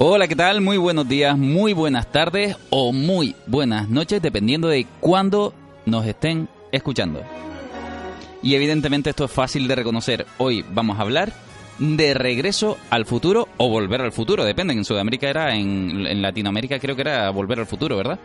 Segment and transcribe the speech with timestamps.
[0.00, 0.60] Hola, ¿qué tal?
[0.60, 5.52] Muy buenos días, muy buenas tardes o muy buenas noches, dependiendo de cuándo
[5.86, 7.20] nos estén escuchando.
[8.40, 10.24] Y evidentemente esto es fácil de reconocer.
[10.38, 11.32] Hoy vamos a hablar
[11.80, 14.72] de regreso al futuro o volver al futuro, depende.
[14.72, 18.20] En Sudamérica era, en, en Latinoamérica creo que era volver al futuro, ¿verdad?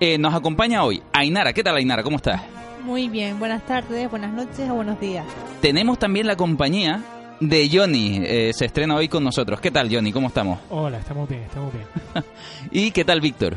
[0.00, 1.52] Eh, nos acompaña hoy Ainara.
[1.52, 2.02] ¿Qué tal, Ainara?
[2.02, 2.42] ¿Cómo estás?
[2.82, 5.24] Muy bien, buenas tardes, buenas noches o buenos días.
[5.62, 7.04] Tenemos también la compañía
[7.40, 8.20] de Johnny.
[8.24, 9.60] Eh, se estrena hoy con nosotros.
[9.60, 10.12] ¿Qué tal, Johnny?
[10.12, 10.60] ¿Cómo estamos?
[10.70, 11.86] Hola, estamos bien, estamos bien.
[12.70, 13.56] ¿Y qué tal, Víctor?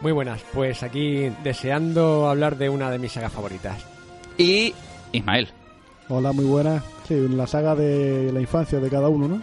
[0.00, 3.84] Muy buenas, pues aquí deseando hablar de una de mis sagas favoritas.
[4.36, 4.74] Y
[5.12, 5.48] Ismael.
[6.08, 6.82] Hola, muy buenas.
[7.08, 9.42] Sí, la saga de la infancia de cada uno, ¿no?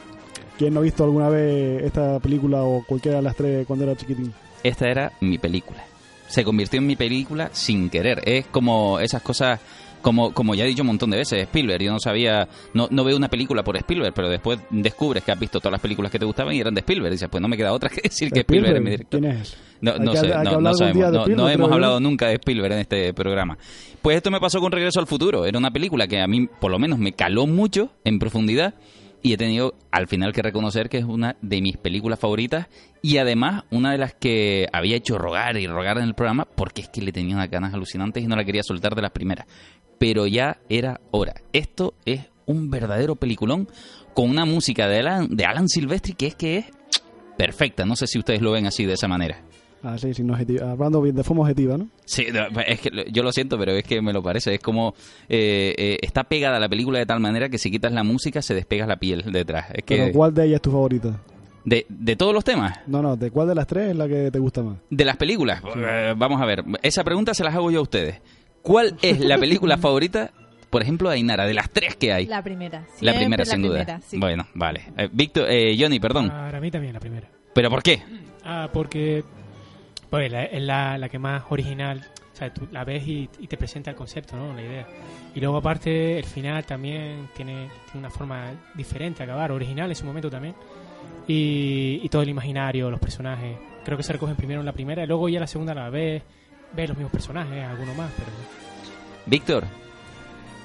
[0.57, 3.95] ¿Quién no ha visto alguna vez esta película o cualquiera de las tres cuando era
[3.95, 4.31] chiquitín?
[4.61, 5.83] Esta era mi película.
[6.27, 8.21] Se convirtió en mi película sin querer.
[8.25, 9.59] Es como esas cosas
[10.02, 13.03] como, como ya he dicho un montón de veces, Spielberg, yo no sabía, no, no
[13.03, 16.19] veo una película por Spielberg, pero después descubres que has visto todas las películas que
[16.19, 17.11] te gustaban y eran de Spielberg.
[17.11, 19.22] Y dices, pues no me queda otra que decir que Spielberg, es mi director.
[19.22, 19.57] ¿Quién es?
[19.81, 23.57] No, no sé, no, no sabemos, no, hemos hablado nunca de Spielberg en este programa.
[24.02, 25.45] Pues esto me pasó con Regreso al Futuro.
[25.45, 28.75] Era una película que a mí, por lo menos, me caló mucho en profundidad
[29.23, 32.67] y he tenido al final que reconocer que es una de mis películas favoritas
[33.02, 36.81] y además una de las que había hecho rogar y rogar en el programa porque
[36.81, 39.45] es que le tenía unas ganas alucinantes y no la quería soltar de las primeras
[40.02, 41.35] pero ya era hora.
[41.53, 43.67] Esto es un verdadero peliculón
[44.16, 46.66] con una música de Alan, de Alan Silvestri que es que es
[47.38, 47.85] perfecta.
[47.85, 49.44] No sé si ustedes lo ven así de esa manera.
[49.83, 50.35] Ah, sí, no
[50.67, 51.88] hablando bien de forma objetiva, ¿no?
[52.03, 52.25] Sí,
[52.66, 54.56] es que yo lo siento, pero es que me lo parece.
[54.56, 54.95] Es como
[55.29, 58.56] eh, eh, está pegada la película de tal manera que si quitas la música se
[58.56, 59.68] despega la piel detrás.
[59.72, 61.22] Es que, pero ¿cuál de ellas es tu favorita?
[61.63, 62.79] De, ¿De todos los temas?
[62.88, 64.78] No, no, ¿de cuál de las tres es la que te gusta más?
[64.89, 65.62] De las películas.
[65.78, 68.19] Eh, vamos a ver, esa pregunta se las hago yo a ustedes.
[68.61, 70.31] ¿Cuál es la película favorita,
[70.69, 72.25] por ejemplo, de Ainara, de las tres que hay?
[72.25, 72.85] La primera.
[73.01, 73.99] La primera, sin duda.
[74.13, 74.85] Bueno, vale.
[74.97, 76.29] Eh, Víctor, eh, Johnny, perdón.
[76.29, 77.27] Para mí también la primera.
[77.53, 78.01] ¿Pero por qué?
[78.44, 79.23] Ah, porque
[80.09, 83.91] pues, es la, la, que más original, o sea, tú la ves y, te presenta
[83.91, 84.53] el concepto, ¿no?
[84.53, 84.88] La idea.
[85.35, 90.05] Y luego, aparte, el final también tiene, una forma diferente de acabar, original en su
[90.05, 90.55] momento también.
[91.27, 93.57] Y, y, todo el imaginario, los personajes.
[93.83, 96.21] Creo que se recogen primero en la primera y luego ya la segunda la ves
[96.75, 98.29] ve los mismos personajes, algunos más, pero...
[99.25, 99.63] Víctor.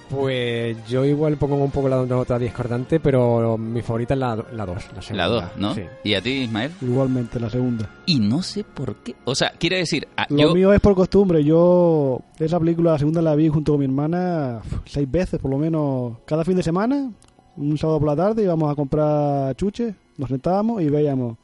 [0.09, 4.47] Pues yo igual pongo un poco la nota discordante, pero mi favorita es la 2,
[4.53, 4.85] la 2.
[5.11, 5.75] La 2, ¿no?
[5.75, 5.83] Sí.
[6.05, 6.71] ¿Y a ti, Ismael?
[6.81, 7.91] Igualmente, la segunda.
[8.07, 9.17] Y no sé por qué.
[9.25, 10.07] O sea, quiere decir...
[10.17, 11.43] Ah, Lo mío es por costumbre.
[11.43, 15.59] Yo esa película, la segunda la vi junto con mi hermana seis veces, por lo
[15.59, 17.11] menos, cada fin de semana.
[17.57, 21.37] Un sábado por la tarde íbamos a comprar chuches, nos sentábamos y veíamos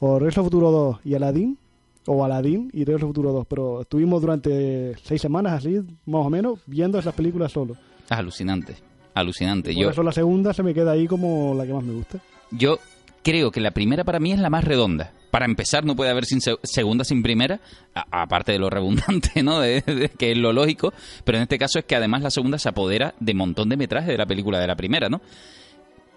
[0.00, 1.58] o Regreso Futuro 2 y Aladdin
[2.06, 6.30] o Aladdin y Regreso al Futuro 2, pero estuvimos durante seis semanas así, más o
[6.30, 7.76] menos, viendo esas películas solo.
[8.04, 8.76] Es alucinante,
[9.14, 9.74] alucinante.
[9.74, 12.20] por eso la segunda se me queda ahí como la que más me gusta.
[12.50, 12.78] Yo
[13.26, 15.12] creo que la primera para mí es la más redonda.
[15.32, 17.60] Para empezar, no puede haber sin segunda sin primera,
[17.92, 19.60] aparte de lo redundante, ¿no?
[19.60, 19.82] De,
[20.16, 20.92] que es lo lógico,
[21.24, 24.12] pero en este caso es que además la segunda se apodera de montón de metraje
[24.12, 25.20] de la película de la primera, ¿no?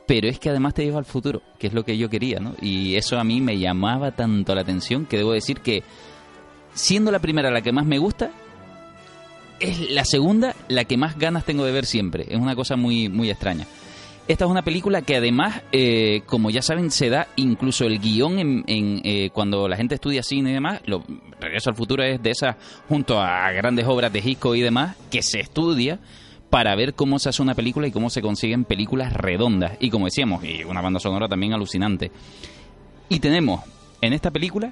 [0.09, 2.55] Pero es que además te lleva al futuro, que es lo que yo quería, ¿no?
[2.59, 5.83] Y eso a mí me llamaba tanto la atención que debo decir que,
[6.73, 8.31] siendo la primera la que más me gusta,
[9.59, 12.25] es la segunda la que más ganas tengo de ver siempre.
[12.27, 13.67] Es una cosa muy, muy extraña.
[14.27, 18.39] Esta es una película que además, eh, como ya saben, se da incluso el guion
[18.39, 18.63] en,
[19.03, 20.81] eh, cuando la gente estudia cine y demás.
[20.87, 21.03] Lo,
[21.39, 22.55] Regreso al futuro es de esas,
[22.87, 25.99] junto a grandes obras de Hitchcock y demás, que se estudia
[26.49, 29.73] para ver cómo se hace una película y cómo se consiguen películas redondas.
[29.79, 32.11] Y como decíamos, y una banda sonora también alucinante.
[33.07, 33.61] Y tenemos
[34.01, 34.71] en esta película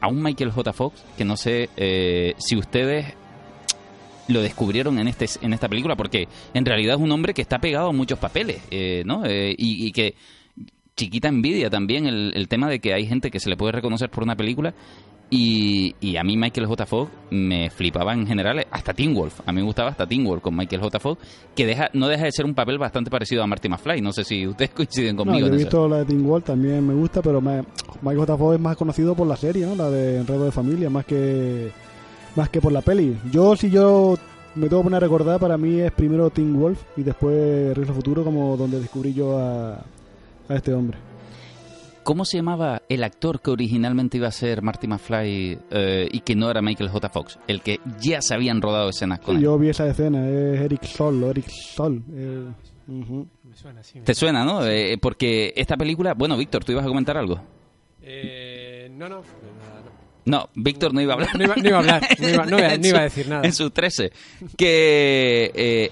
[0.00, 0.72] a un Michael J.
[0.72, 3.14] Fox, que no sé eh, si ustedes
[4.28, 7.58] lo descubrieron en este en esta película, porque en realidad es un hombre que está
[7.58, 9.24] pegado a muchos papeles, eh, ¿no?
[9.24, 10.14] Eh, y, que
[10.96, 14.10] chiquita envidia también el, el, tema de que hay gente que se le puede reconocer
[14.10, 14.74] por una película
[15.28, 16.86] y, y, a mí Michael J.
[16.86, 19.40] Fogg me flipaba en general, hasta Teen Wolf.
[19.44, 21.00] A mí me gustaba hasta Teen Wolf con Michael J.
[21.00, 21.18] Fogg,
[21.54, 24.00] que deja, no deja de ser un papel bastante parecido a Marty McFly.
[24.00, 25.40] No sé si ustedes coinciden conmigo.
[25.40, 28.36] No, yo he visto la de Teen Wolf, también me gusta, pero Michael J.
[28.36, 29.74] Fogg es más conocido por la serie, ¿no?
[29.74, 31.72] La de Enredo de Familia, más que,
[32.36, 33.16] más que por la peli.
[33.32, 34.14] Yo, si yo
[34.54, 37.94] me tengo que poner a recordar, para mí es primero Teen Wolf y después Regreso
[37.94, 40.98] Futuro, como donde descubrí yo a, a este hombre.
[42.06, 46.36] ¿Cómo se llamaba el actor que originalmente iba a ser Marty McFly eh, y que
[46.36, 47.08] no era Michael J.
[47.08, 47.36] Fox?
[47.48, 49.42] El que ya se habían rodado escenas con él.
[49.42, 52.00] Yo vi esa escena, es Eric Sol, Eric Sol.
[52.14, 52.46] Eh,
[52.86, 54.64] me suena, sí, Te suena, ¿no?
[54.64, 56.14] Eh, porque esta película...
[56.14, 57.40] Bueno, Víctor, ¿tú ibas a comentar algo?
[58.92, 59.22] no, no.
[60.26, 61.36] No, Víctor no iba a hablar.
[61.36, 63.42] No iba, a hablar, no iba, no iba, a decir nada.
[63.44, 64.12] En sus 13.
[64.56, 65.90] Que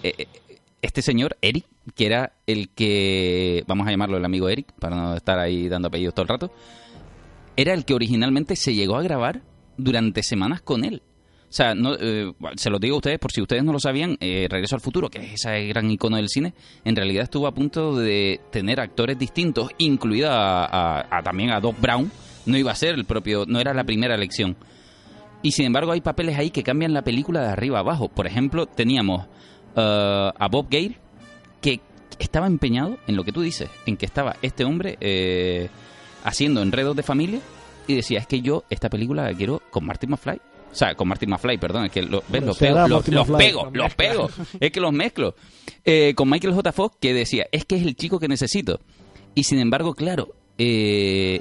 [0.80, 1.64] este señor, Eric,
[1.94, 5.88] que era el que, vamos a llamarlo el amigo Eric, para no estar ahí dando
[5.88, 6.50] apellidos todo el rato,
[7.56, 9.42] era el que originalmente se llegó a grabar
[9.76, 11.02] durante semanas con él.
[11.48, 14.16] O sea, no, eh, se lo digo a ustedes por si ustedes no lo sabían,
[14.20, 16.52] eh, Regreso al Futuro, que es ese gran icono del cine,
[16.84, 21.80] en realidad estuvo a punto de tener actores distintos, incluida a, a- también a Doc
[21.80, 22.10] Brown.
[22.46, 24.56] No iba a ser el propio, no era la primera elección.
[25.42, 28.08] Y sin embargo hay papeles ahí que cambian la película de arriba a abajo.
[28.08, 29.26] Por ejemplo, teníamos
[29.76, 30.98] eh, a Bob Gale,
[31.64, 31.80] que
[32.18, 35.68] estaba empeñado en lo que tú dices, en que estaba este hombre eh,
[36.22, 37.40] haciendo enredos de familia
[37.86, 40.36] y decía, es que yo esta película la quiero con Martin McFly.
[40.36, 42.42] O sea, con Martin McFly, perdón, es que lo- ¿ves?
[42.44, 44.28] Los pego, los, pego, los pego.
[44.60, 45.34] Es que los mezclo.
[45.84, 46.72] Eh, con Michael J.
[46.72, 48.80] Fox, que decía, es que es el chico que necesito.
[49.34, 51.40] Y sin embargo, claro, eh,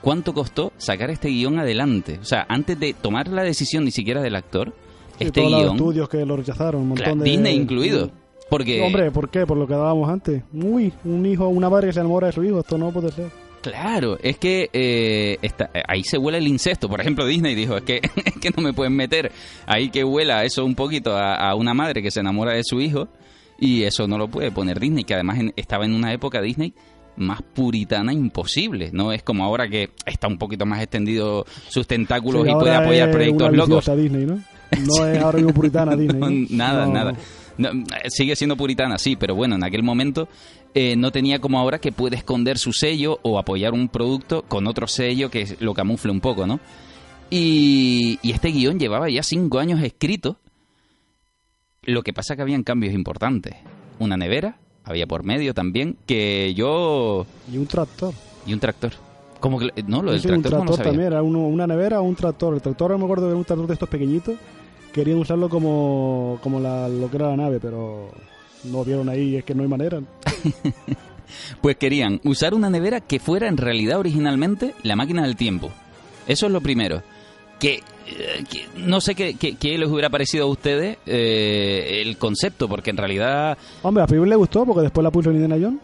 [0.00, 2.18] ¿cuánto costó sacar este guion adelante?
[2.20, 4.74] O sea, antes de tomar la decisión ni siquiera del actor,
[5.18, 7.30] este todos los guion, estudios que lo rechazaron, un montón claro, de...
[7.30, 8.10] Disney incluido.
[8.50, 9.46] Porque, Hombre, ¿por qué?
[9.46, 10.42] Por lo que dábamos antes.
[10.52, 13.28] Uy, un hijo, una madre que se enamora de su hijo, esto no puede ser.
[13.62, 16.88] claro, es que eh, está- ahí se huela el incesto.
[16.88, 19.32] Por ejemplo, Disney dijo, es que, es que no me pueden meter
[19.66, 22.80] ahí que huela eso un poquito a, a una madre que se enamora de su
[22.80, 23.08] hijo
[23.58, 26.74] y eso no lo puede poner Disney, que además en- estaba en una época Disney
[27.16, 28.90] más puritana imposible.
[28.92, 32.74] No es como ahora que está un poquito más extendido sus tentáculos Sí, y puede
[32.74, 33.86] apoyar proyectos locos.
[33.96, 34.38] Disney, ¿no?
[34.98, 36.20] No es ahora mismo puritana Disney.
[36.20, 36.46] ¿no?
[36.56, 36.92] nada, No.
[36.92, 37.14] nada.
[37.58, 40.28] No, eh, sigue siendo puritana, sí, pero bueno, en aquel momento
[40.74, 44.66] eh, no tenía como ahora que puede esconder su sello o apoyar un producto con
[44.66, 46.58] otro sello que lo camufle un poco, ¿no?
[47.30, 50.36] Y, y este guion llevaba ya cinco años escrito.
[51.82, 53.54] Lo que pasa que habían cambios importantes.
[53.98, 57.26] Una nevera, había por medio también, que yo...
[57.52, 58.14] Y un tractor.
[58.46, 58.92] Y un tractor.
[59.40, 59.68] Como que...
[59.86, 60.90] No, lo del Sí, un tractor, no lo tractor sabía.
[60.92, 62.54] también, era uno- una nevera o un tractor.
[62.54, 64.34] El tractor, no me acuerdo que era un tractor de estos pequeñitos.
[64.94, 68.10] Querían usarlo como, como la, lo que era la nave, pero
[68.64, 70.00] no vieron ahí, es que no hay manera.
[71.60, 75.70] Pues querían usar una nevera que fuera en realidad originalmente la máquina del tiempo.
[76.28, 77.02] Eso es lo primero.
[77.58, 82.18] Que, eh, que no sé qué, qué- qué les hubiera parecido a ustedes eh, el
[82.18, 83.58] concepto, porque en realidad...
[83.82, 85.80] Hombre, a Piber le gustó porque después la puso en Indiana Jones.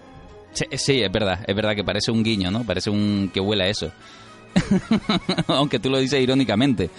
[0.52, 2.62] Sí, sí, es verdad, es verdad que parece un guiño, ¿no?
[2.64, 3.90] Parece un que huela eso.
[5.48, 6.90] Aunque tú lo dices irónicamente.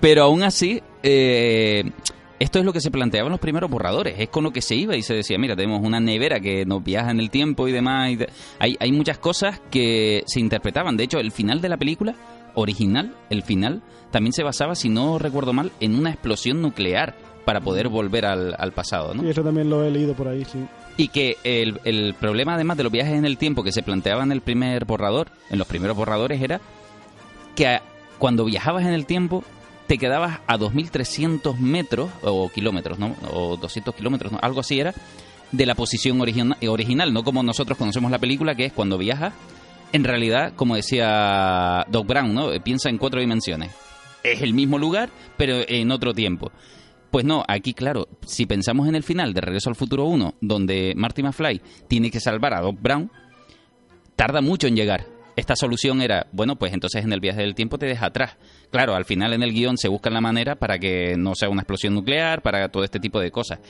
[0.00, 1.90] Pero aún así, eh,
[2.38, 4.14] esto es lo que se planteaban los primeros borradores.
[4.18, 6.84] Es con lo que se iba y se decía, mira, tenemos una nevera que nos
[6.84, 8.10] viaja en el tiempo y demás.
[8.10, 8.28] y de-
[8.60, 10.96] hay, hay muchas cosas que se interpretaban.
[10.96, 12.14] De hecho, el final de la película,
[12.54, 17.60] original, el final, también se basaba, si no recuerdo mal, en una explosión nuclear para
[17.60, 19.24] poder volver al, al pasado, ¿no?
[19.24, 20.58] Y eso también lo he leído por ahí, sí.
[20.96, 24.22] Y que el, el problema, además de los viajes en el tiempo que se planteaba
[24.22, 26.60] en el primer borrador, en los primeros borradores, era
[27.56, 27.82] que a-
[28.18, 29.44] cuando viajabas en el tiempo
[29.88, 33.16] te quedabas a 2.300 metros o kilómetros, ¿no?
[33.32, 34.38] O 200 kilómetros, ¿no?
[34.40, 34.94] Algo así era,
[35.50, 39.32] de la posición origina- original, no como nosotros conocemos la película, que es cuando viajas,
[39.92, 42.50] en realidad, como decía Doc Brown, ¿no?
[42.62, 43.72] Piensa en cuatro dimensiones.
[44.22, 46.52] Es el mismo lugar, pero en otro tiempo.
[47.10, 50.92] Pues no, aquí claro, si pensamos en el final de Regreso al Futuro 1, donde
[50.94, 53.10] Marty McFly tiene que salvar a Doc Brown,
[54.16, 55.06] tarda mucho en llegar.
[55.38, 58.36] Esta solución era, bueno, pues entonces en el viaje del tiempo te deja atrás.
[58.72, 61.60] Claro, al final en el guion se busca la manera para que no sea una
[61.62, 63.60] explosión nuclear, para todo este tipo de cosas.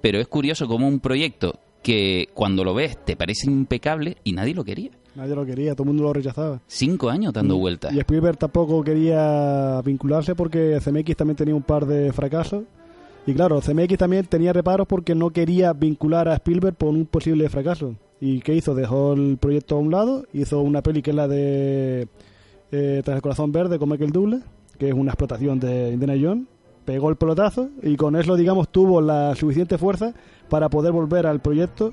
[0.00, 4.54] Pero es curioso como un proyecto que cuando lo ves te parece impecable y nadie
[4.54, 4.90] lo quería.
[5.16, 6.62] Nadie lo quería, todo el mundo lo rechazaba.
[6.66, 7.92] Cinco años dando Y- vueltas.
[7.92, 12.64] Y Spielberg tampoco quería vincularse porque CMX también tenía un par de fracasos.
[13.26, 17.50] Y claro, CMX también tenía reparos porque no quería vincular a Spielberg por un posible
[17.50, 17.94] fracaso.
[18.20, 18.74] ¿Y qué hizo?
[18.74, 22.08] Dejó el proyecto a un lado, hizo una peli que es la de
[22.72, 24.42] eh, Tras el corazón verde con Michael Douglas,
[24.78, 26.46] que es una explotación de Indiana Jones.
[26.84, 30.14] Pegó el pelotazo y con eso, digamos, tuvo la suficiente fuerza
[30.48, 31.92] para poder volver al proyecto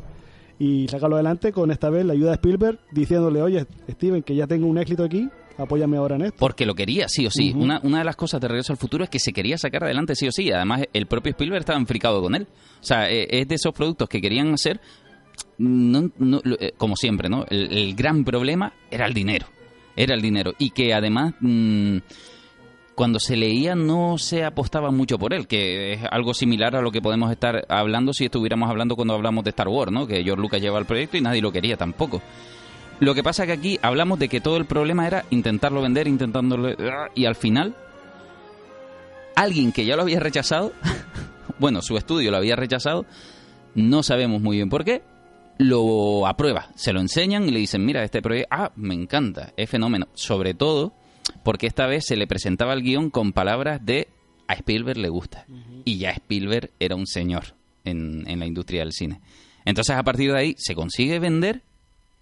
[0.57, 4.47] y sacarlo adelante con esta vez la ayuda de Spielberg diciéndole, oye, Steven, que ya
[4.47, 6.37] tengo un éxito aquí, apóyame ahora en esto.
[6.39, 7.53] Porque lo quería, sí o sí.
[7.55, 10.15] Una, una de las cosas de Regreso al Futuro es que se quería sacar adelante,
[10.15, 10.49] sí o sí.
[10.51, 12.47] Además, el propio Spielberg estaba enfricado con él.
[12.81, 14.79] O sea, eh, es de esos productos que querían hacer,
[15.57, 17.45] no- no- eh, como siempre, ¿no?
[17.49, 19.47] El, gran problema era el dinero.
[19.95, 20.53] Era el dinero.
[20.57, 21.97] Y que además, mm,
[22.95, 26.91] cuando se leía, no se apostaba mucho por él, que es algo similar a lo
[26.91, 30.07] que podemos estar hablando si estuviéramos hablando cuando hablamos de Star Wars, ¿no?
[30.07, 32.21] Que George Lucas lleva el proyecto y nadie lo quería tampoco.
[33.01, 36.73] Lo que pasa que aquí hablamos de que todo el problema era intentarlo vender, intentándolo...
[37.13, 37.75] Y al final,
[39.35, 40.71] alguien que ya lo había rechazado,
[41.59, 43.05] bueno, su estudio lo había rechazado,
[43.75, 45.01] no sabemos muy bien por qué,
[45.57, 49.69] lo aprueba, se lo enseñan y le dicen, mira, este proyecto, ah, me encanta, es
[49.69, 50.07] fenómeno.
[50.13, 50.93] Sobre todo
[51.43, 54.07] porque esta vez se le presentaba el guion con palabras de
[54.47, 55.45] a Spielberg le gusta.
[55.85, 59.21] Y ya Spielberg era un señor en, en la industria del cine.
[59.63, 61.63] Entonces a partir de ahí se consigue vender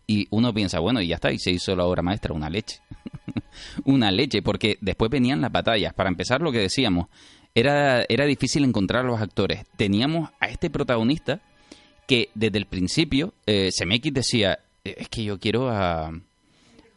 [0.07, 2.79] Y uno piensa, bueno, y ya está, y se hizo la obra maestra, una leche.
[3.85, 5.93] una leche, porque después venían las batallas.
[5.93, 7.07] Para empezar, lo que decíamos,
[7.55, 9.65] era, era difícil encontrar a los actores.
[9.77, 11.41] Teníamos a este protagonista
[12.07, 16.07] que desde el principio, eh, Zemeckis decía, "Eh, es que yo quiero a,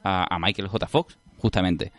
[0.03, 0.87] a, a Michael J.
[0.87, 1.93] Fox, justamente.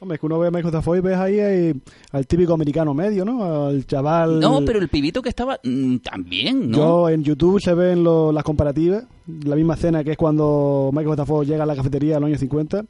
[0.00, 1.74] Hombre, es que uno ve a Michael Zafoy y ves ahí
[2.12, 3.66] al típico americano medio, ¿no?
[3.66, 4.38] Al chaval...
[4.38, 6.76] No, pero el pibito que estaba mm, también, ¿no?
[6.76, 11.08] Yo en YouTube se ven lo- las comparativas, la misma escena que es cuando Michael
[11.16, 11.26] J.
[11.26, 12.84] Fox llega a la cafetería en los años 50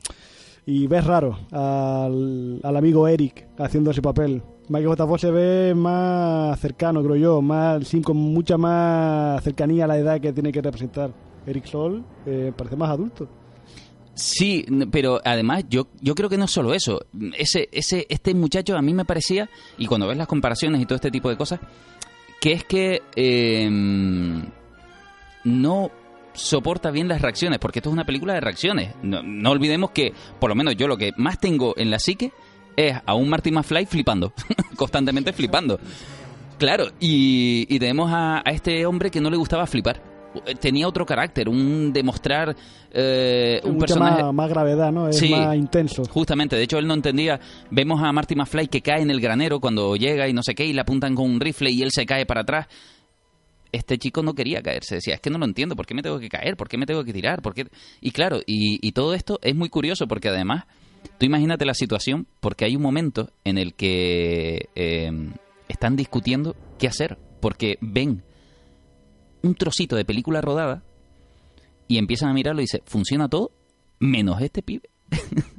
[0.66, 4.42] y ves raro al, al amigo Eric haciendo ese papel.
[4.70, 5.06] J.
[5.06, 9.96] Fox se ve más cercano, creo yo, más sin- con mucha más cercanía a la
[9.98, 11.10] edad que tiene que representar.
[11.46, 13.28] Eric Sol eh, parece más adulto.
[14.14, 17.00] Sí, pero además yo, yo creo que no es solo eso.
[17.38, 19.48] Ese, ese, este muchacho a mí me parecía,
[19.78, 21.60] y cuando ves las comparaciones y todo este tipo de cosas,
[22.40, 23.68] que es que eh,
[25.44, 25.90] no
[26.34, 28.94] soporta bien las reacciones, porque esto es una película de reacciones.
[29.02, 32.32] No, no olvidemos que, por lo menos yo lo que más tengo en la psique
[32.78, 34.32] es a un Marty McFly flipando,
[34.76, 35.78] constantemente flipando.
[36.58, 40.00] Claro, y, y tenemos a, a este hombre que no le gustaba flipar.
[40.60, 42.54] Tenía otro carácter, un demostrar
[42.92, 44.22] eh, un mucha personaje...
[44.22, 45.08] más, más gravedad, ¿no?
[45.08, 45.30] Es Sí.
[45.30, 46.04] más intenso.
[46.04, 47.40] Justamente, de hecho él no entendía.
[47.70, 50.64] Vemos a Marty McFly que cae en el granero cuando llega y no sé qué,
[50.66, 52.66] y le apuntan con un rifle y él se cae para atrás.
[53.72, 56.18] Este chico no quería caerse, decía, es que no lo entiendo, ¿por qué me tengo
[56.18, 56.56] que caer?
[56.56, 57.42] ¿Por qué me tengo que tirar?
[57.42, 57.66] ¿Por qué?
[58.00, 60.64] Y claro, y, y todo esto es muy curioso porque además,
[61.18, 65.10] tú imagínate la situación, porque hay un momento en el que eh,
[65.68, 68.22] están discutiendo qué hacer, porque ven
[69.42, 70.82] un trocito de película rodada
[71.86, 73.52] y empiezan a mirarlo y dice, funciona todo
[74.00, 74.90] menos este pibe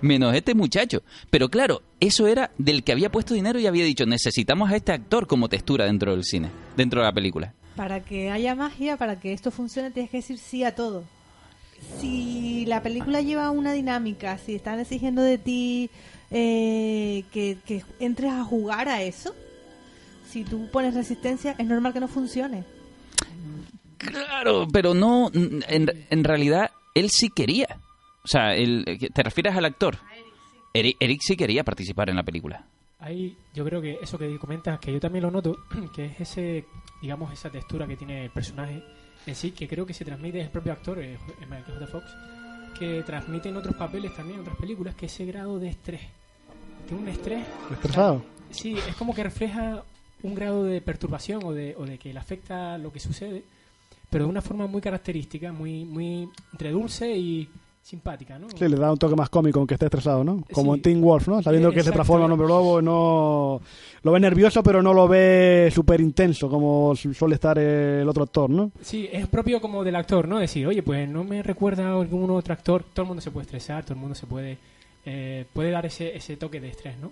[0.00, 1.02] menos este muchacho.
[1.30, 4.92] Pero claro, eso era del que había puesto dinero y había dicho, necesitamos a este
[4.92, 7.54] actor como textura dentro del cine, dentro de la película.
[7.76, 11.04] Para que haya magia, para que esto funcione, tienes que decir sí a todo.
[12.00, 15.90] Si la película lleva una dinámica, si están exigiendo de ti
[16.30, 19.34] eh, que, que entres a jugar a eso,
[20.28, 22.64] si tú pones resistencia, es normal que no funcione.
[23.98, 27.78] Claro, pero no, en, en realidad él sí quería.
[28.24, 29.98] O sea, él- ¿te refieres al actor?
[30.72, 32.64] Eric, Eric sí quería participar en la película.
[33.00, 35.56] Ahí yo creo que eso que comentas, que yo también lo noto,
[35.94, 36.64] que es ese,
[37.02, 38.82] digamos, esa textura que tiene el personaje
[39.26, 41.86] en sí, que creo que se transmite el propio actor, eh, J- Michael J.
[41.86, 42.04] Fox,
[42.78, 46.00] que transmite en otros papeles también, en otras películas, que ese grado de estrés.
[46.86, 47.44] Tiene un estrés.
[47.70, 48.24] Estresado.
[48.50, 49.84] Sí, es como que refleja
[50.22, 53.44] un grado de perturbación o de, o de que le afecta lo que sucede,
[54.10, 57.48] pero de una forma muy característica, muy, muy entre dulce y
[57.82, 58.48] simpática, ¿no?
[58.50, 60.44] Sí, le da un toque más cómico aunque esté estresado, ¿no?
[60.52, 60.78] Como Sí.
[60.78, 61.42] en Teen Wolf, ¿no?
[61.42, 63.60] Sabiendo Eh, que se transforma en hombre lobo, no...
[64.02, 68.24] Lo ve nervioso, pero no lo ve súper intenso, como su- suele estar el otro
[68.24, 68.70] actor, ¿no?
[68.80, 70.38] Sí, es propio como del actor, ¿no?
[70.38, 72.84] Decir, oye, pues no me recuerda a algún otro actor.
[72.92, 74.58] Todo el mundo se puede estresar, todo el mundo se puede
[75.06, 77.10] eh, puede dar ese, ese toque de estrés, ¿no?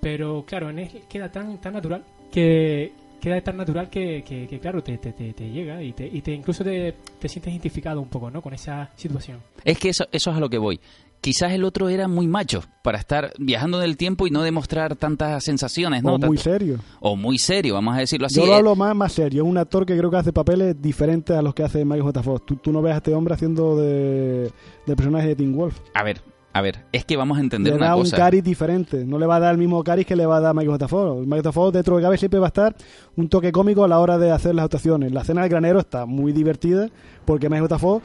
[0.00, 2.92] Pero claro, en él queda tan tan natural que
[3.26, 6.20] queda tan natural que, que, que, claro, te, te, te, te llega y te, y
[6.22, 8.40] te incluso te, te sientes identificado un poco, ¿no?
[8.40, 9.40] Con esa situación.
[9.64, 10.78] Es que eso, eso es a lo que voy.
[11.20, 14.94] Quizás el otro era muy macho para estar viajando en el tiempo y no demostrar
[14.94, 16.14] tantas sensaciones, ¿no?
[16.14, 16.78] o muy serio.
[17.00, 18.38] o muy serio, vamos a decirlo así.
[18.38, 19.42] Yo lo Eh, hablo más, más serio.
[19.42, 22.22] Es un actor que creo que hace papeles diferentes a los que hace Michael J.
[22.22, 22.46] Fox.
[22.46, 24.52] Tú, tú no ves a este hombre haciendo de,
[24.86, 25.80] de personaje de Teen Wolf.
[25.94, 26.20] A ver,
[26.56, 29.04] a ver, es que vamos a entender Le una da un cariz diferente.
[29.04, 30.88] No le va a dar el mismo cariz que le va a dar Michael J.
[30.88, 31.20] Fox.
[31.20, 31.52] Michael J.
[31.52, 32.74] Fox dentro de cabe siempre va a estar
[33.16, 35.12] un toque cómico a la hora de hacer las actuaciones.
[35.12, 36.88] La escena del granero está muy divertida
[37.26, 37.78] porque Michael J.
[37.78, 38.04] Fox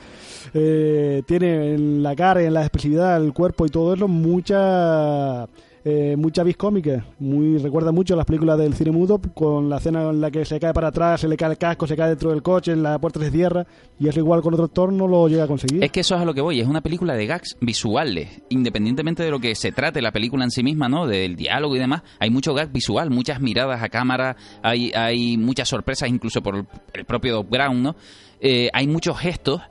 [0.53, 5.48] eh, tiene en la cara, en la expresividad, el cuerpo y todo eso mucha
[5.84, 7.06] eh, vis cómica.
[7.20, 10.60] Muy, recuerda mucho las películas del cine mudo con la escena en la que se
[10.60, 13.20] cae para atrás, se le cae el casco, se cae dentro del coche, la puerta
[13.20, 13.66] se cierra
[14.00, 15.84] y eso igual con otro actor no lo llega a conseguir.
[15.84, 19.24] Es que eso es a lo que voy, es una película de gags visuales, independientemente
[19.24, 21.08] de lo que se trate la película en sí misma, ¿no?
[21.08, 25.70] Del diálogo y demás, hay mucho gag visual, muchas miradas a cámara, hay, hay muchas
[25.70, 27.96] sorpresas incluso por el, propio Brown, ¿no?
[28.40, 29.62] Eh, hay muchos gestos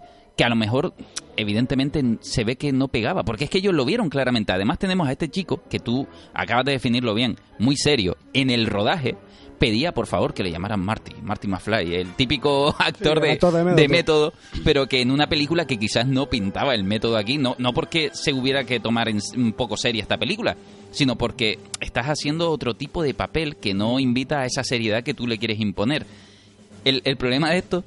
[0.41, 0.95] que a lo mejor
[1.37, 4.55] evidentemente se ve que no pegaba, porque es que ellos lo vieron claramente.
[4.55, 8.67] Además tenemos a este chico, que tú acabas de definirlo bien, muy serio, en el
[8.67, 9.17] rodaje,
[9.59, 13.89] pedía por favor que le llamaran Marty, Marty McFly, el típico actor, de, actor de
[13.89, 14.33] método,
[14.65, 18.09] pero que en una película que quizás no pintaba el método aquí, no, no porque
[18.15, 20.57] se hubiera que tomar en- un poco seria esta película,
[20.91, 25.13] sino porque estás haciendo otro tipo de papel que no invita a esa seriedad que
[25.13, 26.07] tú le quieres imponer.
[26.83, 27.85] El, el problema de esto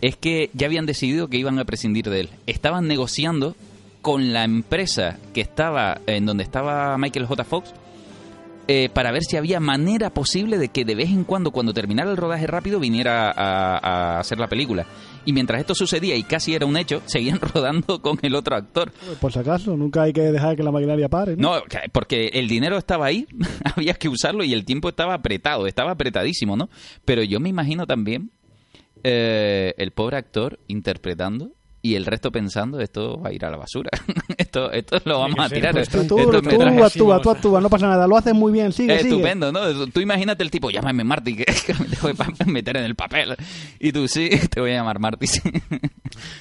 [0.00, 2.28] es que ya habían decidido que iban a prescindir de él.
[2.46, 3.54] Estaban negociando
[4.02, 7.44] con la empresa que estaba en donde estaba Michael J.
[7.44, 7.74] Fox
[8.68, 12.10] eh, para ver si había manera posible de que de vez en cuando, cuando terminara
[12.10, 13.78] el rodaje rápido, viniera a,
[14.16, 14.86] a hacer la película.
[15.26, 18.92] Y mientras esto sucedía y casi era un hecho, seguían rodando con el otro actor.
[19.20, 21.36] Por si acaso, nunca hay que dejar que la maquinaria pare.
[21.36, 21.56] ¿no?
[21.56, 23.26] No, que- porque el dinero estaba ahí,
[23.76, 26.70] había que usarlo y el tiempo estaba apretado, estaba apretadísimo, ¿no?
[27.04, 28.30] Pero yo me imagino también
[29.04, 31.52] eh, el pobre actor interpretando
[31.82, 33.90] y el resto pensando esto va a ir a la basura,
[34.36, 35.72] esto, esto lo vamos a tirar.
[35.72, 36.82] pues, Tú, tú, esto es tú metraje.
[36.82, 39.10] actúa, tú actúa, no pasa nada, lo haces muy bien, sigue, sigue.
[39.10, 39.60] Estupendo, ¿no?
[39.86, 43.34] Tú imagínate el tipo, llámame Marty, que, que me tengo que meter en el papel.
[43.78, 45.40] Y tú, sí, te voy a llamar Marty, sí.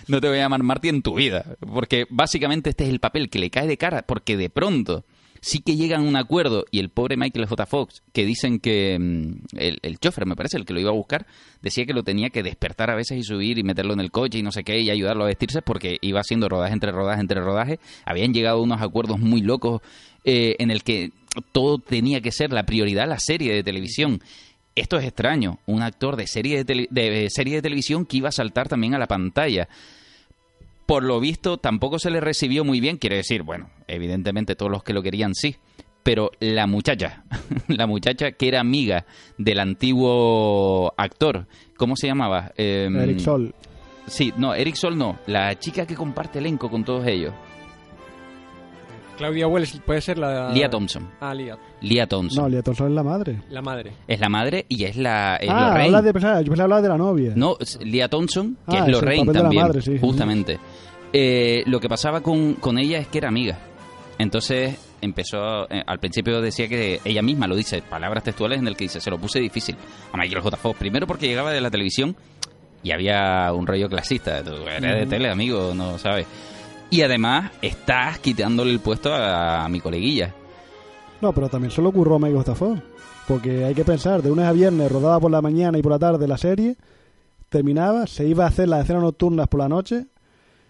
[0.08, 1.46] No te voy a llamar Marty en tu vida.
[1.62, 5.06] Porque básicamente este es el papel que le cae de cara, porque de pronto
[5.42, 7.66] sí que llegan a un acuerdo y el pobre Michael J.
[7.66, 11.26] Fox, que dicen que mm, el, chofer, me parece, el que lo iba a buscar,
[11.62, 14.40] decía que lo tenía que despertar a veces y subir y meterlo en el coche
[14.40, 17.42] y no sé qué y ayudarlo a vestirse porque iba haciendo rodaje entre rodaje entre
[17.42, 17.80] rodaje.
[18.06, 19.82] Habían llegado a unos acuerdos muy locos
[20.24, 21.12] eh, en el que
[21.52, 24.22] todo tenía que ser la prioridad la serie de televisión.
[24.76, 28.34] Esto es extraño, un actor de serie de, de serie de televisión que iba a
[28.34, 29.68] saltar también a la pantalla
[30.90, 34.84] por lo visto tampoco se le recibió muy bien, quiere decir, bueno, evidentemente todos los
[34.84, 35.56] que lo querían sí,
[36.02, 37.26] pero la muchacha,
[37.68, 39.06] la muchacha que era amiga
[39.38, 41.46] del antiguo actor,
[41.78, 42.54] ¿cómo se llamaba?
[42.58, 43.54] Em, Eric Sol.
[44.08, 47.36] Sí, no, Eric Sol no, la chica que comparte elenco con todos ellos,
[49.20, 50.50] Claudia Wells puede ser la...
[50.52, 51.08] Lia Thompson.
[51.20, 51.56] Ah, Lia.
[51.82, 52.42] Lia Thompson.
[52.44, 53.42] No, Lia Thompson es la madre.
[53.52, 53.92] La madre.
[54.08, 55.86] Es la madre y es la es ah, Lorraine.
[55.88, 57.34] hablas de, pensaba- yo pensaba hablar de la novia.
[57.36, 59.98] No, es Lia Thompson, que Ah, es es el Lorraine la también, madre, sí.
[60.00, 60.58] justamente.
[61.14, 63.60] Eh, lo que pasaba con, con ella es que era amiga.
[64.18, 68.76] Entonces empezó, eh, al principio decía que ella misma lo dice, palabras textuales en el
[68.76, 69.76] que dice, se lo puse difícil
[70.12, 70.58] a Michael J.
[70.58, 70.78] Fox.
[70.80, 72.16] Primero porque llegaba de la televisión
[72.84, 74.44] y había un rollo clasista.
[74.44, 76.26] Tú eres de tele, amigo, no sabes.
[76.90, 80.34] Y además estás quitándole el puesto a, a mi coleguilla.
[81.22, 82.80] No, pero también solo ocurrió a Michael Stafford.
[83.28, 86.00] Porque hay que pensar, de lunes a viernes rodaba por la mañana y por la
[86.00, 86.78] tarde la serie,
[87.50, 90.08] terminaba, se iba a hacer las escenas nocturnas por la noche,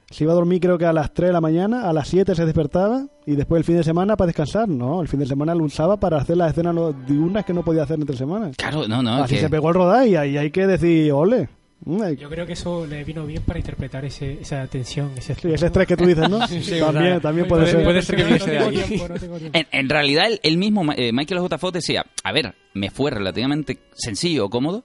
[0.10, 2.36] se iba a dormir creo que a las 3 de la mañana, a las 7
[2.36, 4.68] se despertaba y después el fin de semana para descansar.
[4.68, 6.76] No, el fin de semana lo usaba para hacer las escenas
[7.08, 8.58] diurnas que no podía hacer entre semanas.
[8.58, 9.24] Claro, no, no.
[9.24, 11.48] Así que- se pegó el rodaje y ahí hay que decir, ole.
[11.82, 15.52] Mm, Yo creo que eso le vino bien para interpretar ese, esa tensión, ese Sí,
[15.52, 16.46] ese estrés que tú dices, ¿no?
[16.48, 17.84] Sí, también, o sea, también puede ser.
[17.84, 18.76] puede ser que viniese de no ahí.
[18.76, 19.58] tengo tiempo, no tengo tiempo.
[19.58, 21.58] En, en realidad, él, él mismo, eh, Michael J.
[21.58, 24.84] Fox decía, a ver, me fue relativamente sencillo o cómodo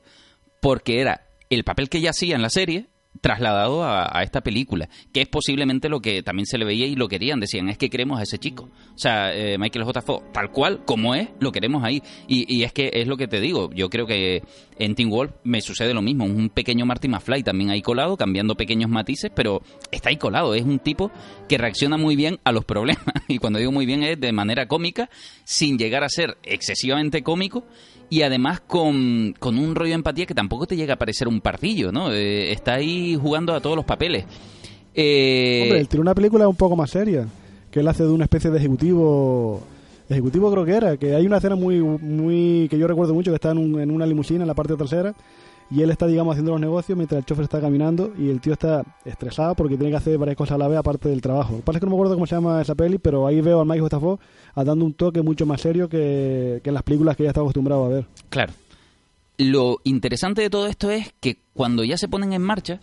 [0.61, 2.87] porque era el papel que ella hacía en la serie
[3.25, 6.95] trasladado a, a esta película, que es posiblemente lo que también se le veía y
[6.95, 8.65] lo querían, decían, es que queremos a ese chico.
[8.95, 10.03] O sea, eh, Michael J.
[10.03, 12.03] Fox, tal cual como es, lo queremos ahí.
[12.29, 14.43] Y, y es que es lo que te digo, yo creo que
[14.79, 18.57] en Teen Wolf me sucede lo mismo, un pequeño Marty McFly también ahí colado, cambiando
[18.57, 21.11] pequeños matices, pero está ahí colado, es un tipo
[21.49, 23.05] que reacciona muy bien a los problemas.
[23.27, 25.09] Y cuando digo muy bien es de manera cómica,
[25.45, 27.65] sin llegar a ser excesivamente cómico
[28.11, 31.41] y además con, con un rollo de empatía que tampoco te llega a parecer un
[31.41, 32.13] pardillo, ¿no?
[32.13, 34.25] Eh, está ahí jugando a todos los papeles.
[34.95, 37.27] Eh, Hombre, él tiene una película un poco más seria,
[37.71, 39.61] que él hace de una especie de ejecutivo,
[40.09, 43.37] ejecutivo creo que era, que hay una escena muy, muy que yo recuerdo mucho, que
[43.37, 45.15] está en, un- en una limusina en la parte trasera,
[45.71, 48.53] y él está, digamos, haciendo los negocios mientras el chofer está caminando, y el tío
[48.53, 51.53] está estresado porque tiene que hacer varias cosas a la vez aparte del trabajo.
[51.53, 53.41] Lo que pasa es que no me acuerdo cómo se llama esa peli, pero ahí
[53.41, 54.21] veo a Michael Stafford
[54.55, 57.87] dando un toque mucho más serio que, que en las películas que ya está acostumbrado
[57.87, 58.07] a ver.
[58.29, 58.53] Claro.
[59.39, 62.81] Lo interesante de todo esto es que cuando ya se ponen en marcha,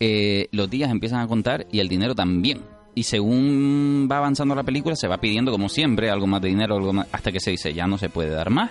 [0.00, 2.62] eh, los días empiezan a contar y el dinero también.
[2.94, 6.76] Y según va avanzando la película, se va pidiendo, como siempre, algo más de dinero,
[6.76, 8.70] algo más, hasta que se dice, ya no se puede dar más.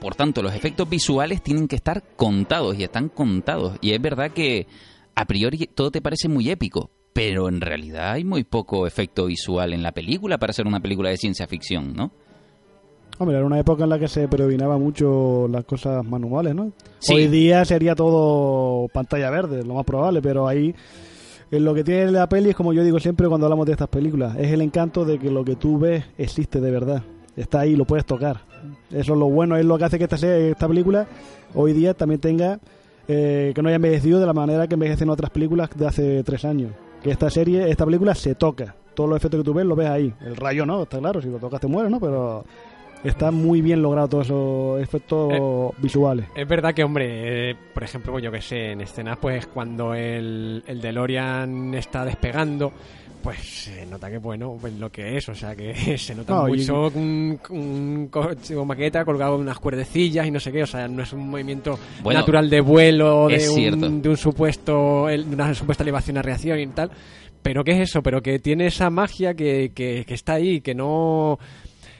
[0.00, 3.78] Por tanto, los efectos visuales tienen que estar contados y están contados.
[3.80, 4.66] Y es verdad que
[5.14, 9.72] a priori todo te parece muy épico, pero en realidad hay muy poco efecto visual
[9.72, 12.12] en la película para ser una película de ciencia ficción, ¿no?
[13.20, 16.72] Hombre, era una época en la que se predominaba mucho las cosas manuales, ¿no?
[17.00, 17.12] Sí.
[17.12, 20.74] Hoy día sería todo pantalla verde, lo más probable, pero ahí
[21.50, 24.36] lo que tiene la peli es como yo digo siempre cuando hablamos de estas películas,
[24.38, 27.02] es el encanto de que lo que tú ves existe de verdad,
[27.36, 28.40] está ahí, lo puedes tocar.
[28.90, 31.06] Eso es lo bueno, es lo que hace que esta, esta película
[31.54, 32.58] hoy día también tenga,
[33.06, 36.46] eh, que no haya envejecido de la manera que envejecen otras películas de hace tres
[36.46, 36.72] años.
[37.02, 38.76] Que esta serie, esta película se toca.
[38.94, 40.14] Todos los efectos que tú ves los ves ahí.
[40.22, 42.00] El rayo no, está claro, si lo tocas te mueres, ¿no?
[42.00, 42.44] Pero
[43.04, 46.26] está muy bien logrado todos esos efectos visuales.
[46.34, 50.62] Es verdad que, hombre, eh, por ejemplo, yo que sé, en escenas, pues cuando el,
[50.66, 52.72] el DeLorean está despegando,
[53.22, 56.48] pues se nota que, bueno, pues lo que es, o sea, que se nota No,
[56.48, 60.62] y- mucho un, un coche o maqueta colgado en unas cuerdecillas y no sé qué,
[60.62, 65.06] o sea, no es un movimiento Bueno, natural de vuelo, de un, de un supuesto,
[65.06, 66.90] de una supuesta elevación a reacción y tal.
[67.42, 68.02] Pero ¿qué es eso?
[68.02, 71.38] Pero que tiene esa magia que, que, que está ahí, que no...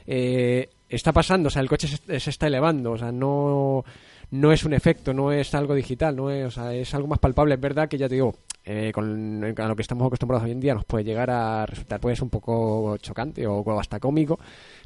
[0.05, 3.83] eh, está pasando, o sea, el coche se, se está elevando, o sea, no,
[4.31, 7.19] no es un efecto, no es algo digital, no es, o sea, es algo más
[7.19, 7.55] palpable.
[7.55, 10.59] Es verdad que ya te digo, eh, con a lo que estamos acostumbrados hoy en
[10.59, 14.39] día nos puede llegar a resultar pues un poco chocante o hasta cómico,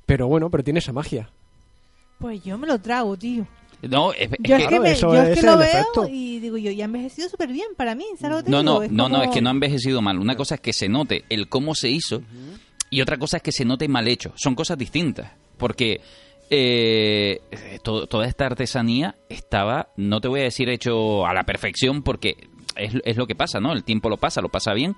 [0.05, 1.29] pero bueno, pero tiene esa magia.
[2.19, 3.45] Pues yo me lo trago, tío.
[3.81, 5.67] No, es, es Yo es que- me- eso yo es es que lo el veo
[5.67, 6.07] efecto.
[6.09, 9.09] y digo yo, ya ha envejecido súper bien para mí, ¿sabes No, no, Es no,
[9.09, 10.17] no, es que no ha envejecido mal.
[10.17, 12.21] Una cosa es que se note el cómo se hizo
[12.89, 14.31] y otra cosa es que se note mal hecho.
[14.37, 15.29] Son cosas distintas.
[15.57, 16.01] Porque
[16.49, 17.39] eh,
[17.83, 22.35] to- toda esta artesanía estaba, no te voy a decir hecho a la perfección porque
[22.75, 23.73] es, es lo que pasa, ¿no?
[23.73, 24.95] El tiempo lo pasa, lo pasa bien.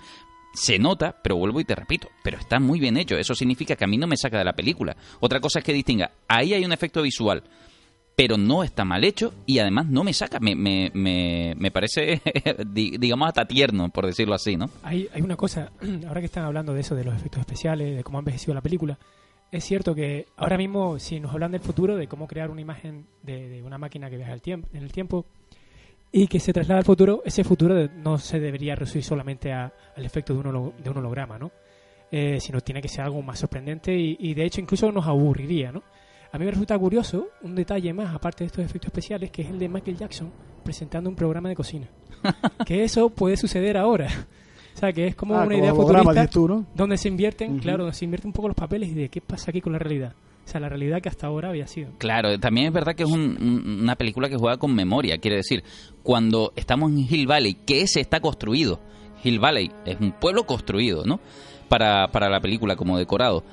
[0.54, 3.16] Se nota, pero vuelvo y te repito, pero está muy bien hecho.
[3.18, 4.96] Eso significa que a mí no me saca de la película.
[5.20, 7.44] Otra cosa es que distinga, ahí hay un efecto visual
[8.16, 12.20] pero no está mal hecho y además no me saca, me, me, me, me parece,
[12.66, 14.72] di- digamos, hasta tierno, por decirlo así, ¿no?
[14.82, 15.72] Hay, hay una cosa,
[16.08, 18.62] ahora que están hablando de eso, de los efectos especiales, de cómo ha envejecido la
[18.62, 18.98] película,
[19.52, 23.06] es cierto que ahora mismo, si nos hablan del futuro, de cómo crear una imagen
[23.24, 25.26] de, de una máquina que viaja el tiempo, en el tiempo
[26.12, 30.06] y que se traslada al futuro, ese futuro no se debería reducir solamente a- al
[30.06, 31.52] efecto de un, holo- de un holograma, ¿no?
[32.12, 35.72] Eh, sino tiene que ser algo más sorprendente y, y de hecho incluso nos aburriría,
[35.72, 35.84] ¿no?
[36.32, 39.50] A mí me resulta curioso un detalle más, aparte de estos efectos especiales, que es
[39.50, 40.32] el de Michael Jackson
[40.64, 41.88] presentando un programa de cocina.
[42.66, 44.08] que eso puede suceder ahora.
[44.78, 46.66] O sea, que es como Ah, una como idea futurista dices tú, ¿no?
[46.76, 49.50] donde se invierten, claro, donde se invierten un poco los papeles y de qué pasa
[49.50, 50.14] aquí con la realidad.
[50.46, 51.90] O sea, la realidad que hasta ahora había sido.
[51.98, 55.38] Claro, también es verdad que es un- un- una película que juega con memoria, quiere
[55.38, 55.64] decir,
[56.04, 58.80] cuando estamos en Hill Valley, que ese está construido,
[59.24, 61.20] Hill Valley es un pueblo construido, ¿no?
[61.70, 63.44] Para, para la película como decorado.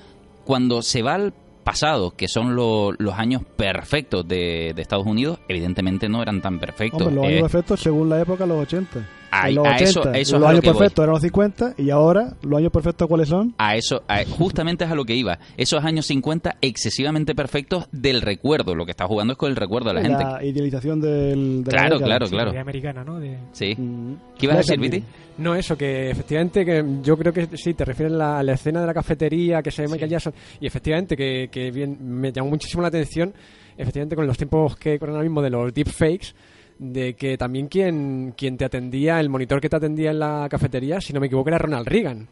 [0.44, 1.32] Cuando se va al
[1.64, 6.60] pasado, que son lo- los años perfectos de, de Estados Unidos, evidentemente no eran tan
[6.60, 7.00] perfectos.
[7.00, 9.08] Hombre, los Eh, años perfectos según la época, los 80.
[9.42, 10.79] Ay, en los a 80, eso- eso es los a lo años que voy.
[10.79, 13.55] perfectos eran los 50 y ahora, ¿los años perfectos cuáles son?
[13.59, 15.38] a eso, a- justamente es a lo que iba.
[15.57, 18.75] Esos años 50 excesivamente perfectos del recuerdo.
[18.75, 20.47] Lo que está jugando es con el recuerdo de la gente.
[20.47, 22.07] idealización del, de la Claro, década.
[22.07, 22.44] claro, claro.
[22.47, 23.18] la idea americana, ¿no?
[23.20, 23.75] De, Sí.
[23.77, 24.14] Mm.
[24.38, 25.03] ¿Qué ibas a decir, Viti?
[25.38, 28.53] No, eso, que efectivamente, que yo creo que sí, te refieres a la, a la
[28.53, 32.31] escena de la cafetería que se ve Michael Jackson, y efectivamente, que, que bien, me
[32.33, 33.33] llamó muchísimo la atención,
[33.77, 36.29] efectivamente, con los tiempos que corren ahora mismo de los deepfakes,
[36.78, 41.00] de que también quien, quien te atendía, el monitor que te atendía en la cafetería,
[41.00, 42.28] si no me equivoco, era Ronald Reagan.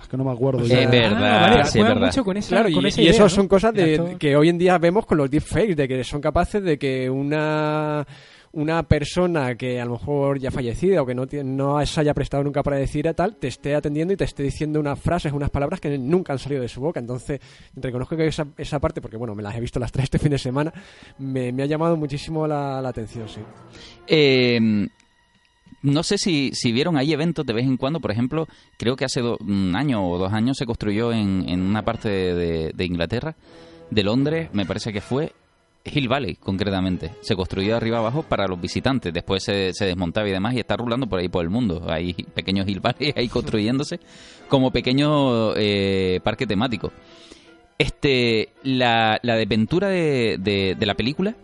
[0.00, 0.60] Es que no me acuerdo.
[0.64, 2.06] Es verdad, Ah, vale, sí, es juegan verdad.
[2.08, 3.28] mucho con esa, Claro, con y, esa y idea, eso ¿no?
[3.28, 6.62] son cosas de, que hoy en día vemos con los deepfakes, de que son capaces
[6.62, 8.06] de que una
[8.54, 12.44] una persona que a lo mejor ya fallecida o que no, no se haya prestado
[12.44, 15.50] nunca para decir a tal, te esté atendiendo y te esté diciendo unas frases, unas
[15.50, 17.00] palabras que nunca han salido de su boca.
[17.00, 17.40] Entonces,
[17.76, 20.30] reconozco que esa, esa parte, porque bueno, me las he visto las tres este fin
[20.32, 20.72] de semana,
[21.18, 23.40] me, me ha llamado muchísimo la, la atención, sí.
[24.06, 24.60] Eh,
[25.82, 28.46] no sé si, si vieron, hay eventos de vez en cuando, por ejemplo,
[28.78, 32.72] creo que hace un año o dos años se construyó en, en una parte de-
[32.74, 33.34] de Inglaterra,
[33.90, 35.32] de Londres, me parece que fue
[35.84, 37.12] Hill Valley, concretamente.
[37.20, 40.76] Se construyó arriba abajo para los visitantes, después se, se desmontaba y demás y está
[40.76, 41.84] rulando por ahí por el mundo.
[41.88, 43.98] Hay pequeños Hill Valley ahí construyéndose
[44.48, 46.92] como pequeño eh, parque temático.
[47.78, 49.36] Este, la, la
[49.88, 51.34] de, de- de la película,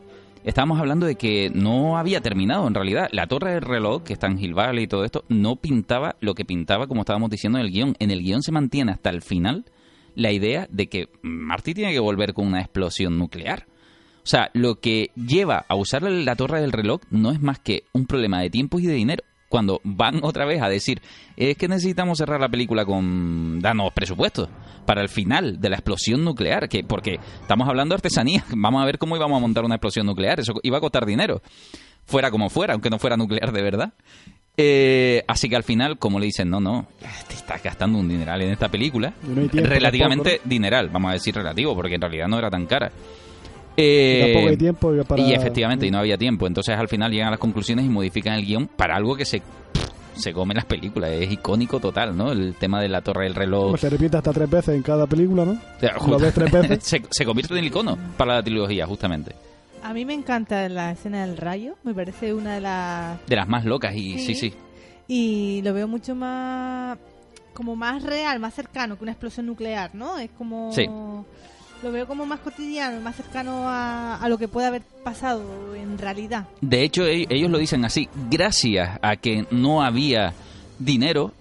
[0.45, 3.09] estábamos hablando de que no había terminado en realidad.
[3.13, 6.35] La torre del reloj, que está en Hill Valley y todo esto, no pintaba lo
[6.35, 7.97] que pintaba como estábamos diciendo en el guion.
[7.99, 9.65] En el guion se mantiene hasta el final
[10.15, 13.67] la idea de que Marty tiene que volver con una explosión nuclear.
[14.23, 17.85] O sea, lo que lleva a usar la torre del reloj no es más que
[17.93, 19.25] un problema de tiempo y de dinero.
[19.49, 21.01] Cuando van otra vez a decir,
[21.37, 24.49] es que necesitamos cerrar la película con danos presupuestos
[24.85, 28.87] para el final de la explosión nuclear, que porque estamos hablando de artesanía, vamos a
[28.87, 31.43] ver cómo íbamos a montar una explosión nuclear, eso iba a costar dinero,
[32.05, 33.93] fuera como fuera, aunque no fuera nuclear de verdad.
[34.61, 36.89] Eh, así que al final, como le dicen, no, no,
[37.29, 41.13] te estás gastando un dineral en esta película, no tiempo relativamente tampoco, dineral, vamos a
[41.13, 42.91] decir relativo, porque en realidad no era tan cara.
[43.81, 45.23] Eh, Tampoco hay tiempo para...
[45.23, 46.47] y efectivamente, y no había tiempo.
[46.47, 49.41] Entonces al final llegan a las conclusiones y modifican el guion para algo que se,
[50.17, 51.11] se come en las películas.
[51.13, 52.33] Es icónico total, ¿no?
[52.33, 53.71] El tema de la torre del reloj.
[53.71, 55.59] Pues se repite hasta tres veces en cada película, ¿no?
[56.09, 56.79] Lo ves tres veces.
[56.83, 59.33] se, se convierte en el icono para la trilogía, justamente.
[59.83, 63.25] A mí me encanta la escena del rayo, me parece una de las...
[63.29, 64.51] De las más locas y sí, Sí.
[64.51, 64.55] sí.
[65.07, 66.99] Y lo veo mucho más...
[67.55, 70.19] como más real, más cercano que una explosión nuclear, ¿no?
[70.19, 70.73] Es como...
[70.73, 70.87] Sí.
[71.83, 75.97] Lo veo como más cotidiano, más cercano a, a lo que puede haber pasado en
[75.99, 76.47] realidad.
[76.61, 78.09] De hecho, e- ellos lo dicen así.
[78.31, 80.35] Gracias a que no había
[80.79, 81.33] dinero,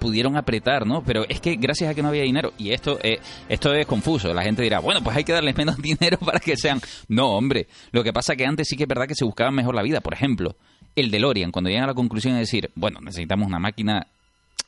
[0.00, 1.02] pudieron apretar, ¿no?
[1.04, 4.34] Pero es que gracias a que no había dinero, y esto, eh, esto es confuso,
[4.34, 6.80] la gente dirá, bueno, pues hay que darles menos dinero para que sean...
[7.08, 9.74] No, hombre, lo que pasa que antes sí que es verdad que se buscaba mejor
[9.76, 10.00] la vida.
[10.00, 10.56] Por ejemplo,
[10.96, 14.06] el DeLorean, cuando llegan a la conclusión de decir, bueno, necesitamos una máquina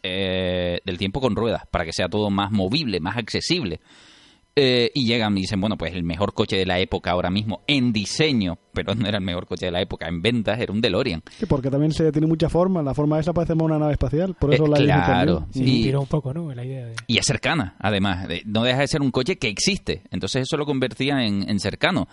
[0.02, 3.80] eh, del tiempo con ruedas para que sea todo más movible, más accesible.
[4.58, 7.60] Eh, y llegan y dicen, bueno, pues el mejor coche de la época ahora mismo
[7.66, 10.80] en diseño, pero no era el mejor coche de la época, en ventas era un
[10.80, 11.22] DeLorean.
[11.38, 12.82] Sí, porque también se tiene mucha forma.
[12.82, 14.34] La forma esa parece más una nave espacial.
[14.34, 15.46] Por eso Eh, la claro.
[15.50, 16.54] Sí, Y- tiró un poco, ¿no?
[16.54, 16.94] La idea de...
[17.06, 18.26] Y es cercana, además.
[18.28, 20.04] de- No deja de ser un coche que existe.
[20.10, 22.08] Entonces eso lo convertía en, en cercano.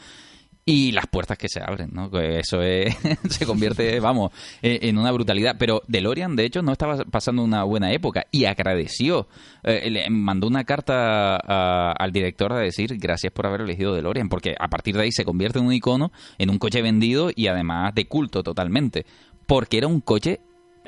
[0.66, 2.10] Y las puertas que se abren, ¿no?
[2.20, 2.96] Eso es-
[3.30, 5.58] se convierte, vamos, en una brutalidad.
[5.60, 9.28] Pero DeLorean, de hecho, no estaba pasando una buena época y agradeció.
[9.64, 14.30] eh, le mandó una carta a- al director a decir gracias por haber elegido DeLorean,
[14.30, 17.48] porque a partir de ahí se convierte en un icono, en un coche vendido y
[17.48, 19.06] además de culto totalmente.
[19.46, 20.40] Porque era un coche,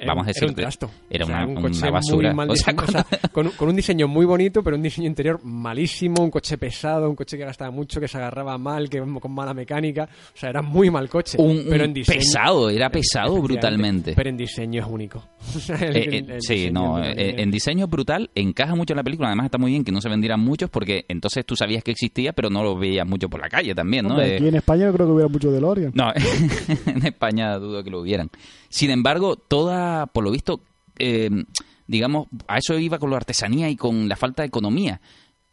[0.06, 0.92] vamos a era decir, un trasto.
[1.10, 2.28] Era O sea, una, un una coche basura.
[2.30, 4.82] muy mal O sea, diseñado, o sea, con, con un diseño muy bonito, pero un
[4.82, 8.90] diseño interior malísimo, un coche pesado, un coche que gastaba mucho, que se agarraba mal,
[8.90, 10.04] que con mala mecánica.
[10.34, 11.38] O sea, era muy mal coche.
[11.40, 14.14] un, pero en diseño, pesado, era pesado brutalmente.
[14.16, 15.24] Pero en diseño es único.
[15.80, 18.98] El- Eh, el- eh, el sí, no, eh, en diseño es brutal, encaja mucho en
[18.98, 21.84] la película, además está muy bien que no se vendieran muchos porque entonces tú sabías
[21.84, 24.12] que existía, pero no lo veías mucho por la calle también, ¿no?
[24.16, 25.92] Hombre, Eh, aquí en España yo creo que hubiera mucho DeLorean.
[25.94, 26.12] no,
[26.86, 28.30] en España dudo que lo hubieran.
[28.76, 30.60] Sin embargo, toda, por lo visto,
[31.00, 31.30] eh,
[31.88, 35.00] digamos, a eso iba con la artesanía y con la falta de economía.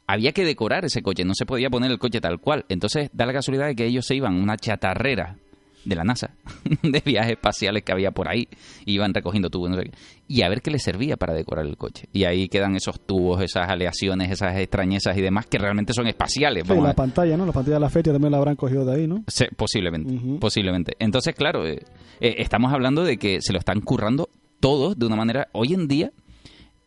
[0.08, 2.66] Había que decorar ese coche, no se podía poner el coche tal cual.
[2.68, 5.38] Entonces, da la casualidad de que ellos se iban una chatarrera
[5.85, 6.31] de la NASA,
[6.83, 8.49] de viajes espaciales que había por ahí,
[8.85, 9.90] y iban recogiendo tubos, no sé qué,
[10.29, 12.09] y a ver qué les servía para decorar el coche.
[12.12, 16.66] Y ahí quedan esos tubos, esas aleaciones, esas extrañezas y demás que realmente son espaciales.
[16.66, 17.47] Sí, la pantalla, ¿no?
[17.47, 19.25] La pantalla de la fecha también la habrán cogido de ahí, ¿no?
[19.27, 20.97] Sí, posiblemente, posiblemente.
[20.99, 21.83] Entonces, claro, eh,
[22.21, 24.29] eh, estamos hablando de que se lo están currando
[24.61, 25.49] todos de una manera.
[25.53, 26.12] Hoy en día,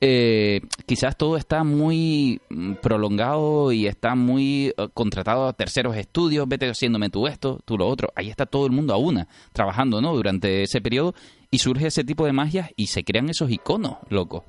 [0.02, 6.48] eh, quizás todo está muy mm, prolongado y está muy eh, contratado a terceros estudios.
[6.48, 8.10] Vete haciéndome tú esto, tú lo otro.
[8.16, 10.14] Ahí está todo el mundo a una trabajando, ¿no?
[10.16, 11.14] Durante ese periodo
[11.52, 14.44] y surge ese tipo de magias y se crean esos iconos, loco.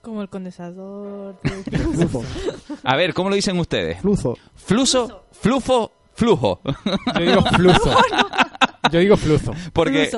[0.00, 1.38] Como el condensador.
[1.42, 2.24] de- Flujo.
[2.82, 4.00] A ver, ¿cómo lo dicen ustedes?
[4.00, 4.36] Flujo.
[4.54, 6.60] Fluso, flufo, flujo.
[7.14, 7.96] Yo digo fluzo.
[8.90, 9.52] Yo digo fluzo.
[9.72, 10.10] Porque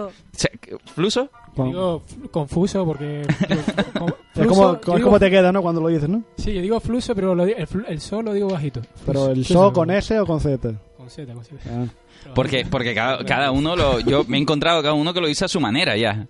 [0.94, 1.30] Fluso.
[1.56, 3.22] Digo confuso porque...
[3.48, 5.62] digo, fluso, como, yo como- digo- como te queda, ¿no?
[5.62, 6.22] Cuando lo dices, ¿no?
[6.36, 8.80] Sí, yo digo fluso, pero lo el, el sol lo digo bajito.
[9.06, 10.72] Pero el Fluso, so con S o con Z.
[10.96, 11.56] Con Z, con Z.
[11.70, 11.86] Ah.
[12.34, 14.00] Porque, porque cada, cada uno lo.
[14.00, 16.26] Yo me he encontrado cada uno que lo dice a su manera ya.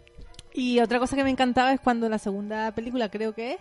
[0.52, 3.58] Y otra cosa que me encantaba es cuando la segunda película, creo que es,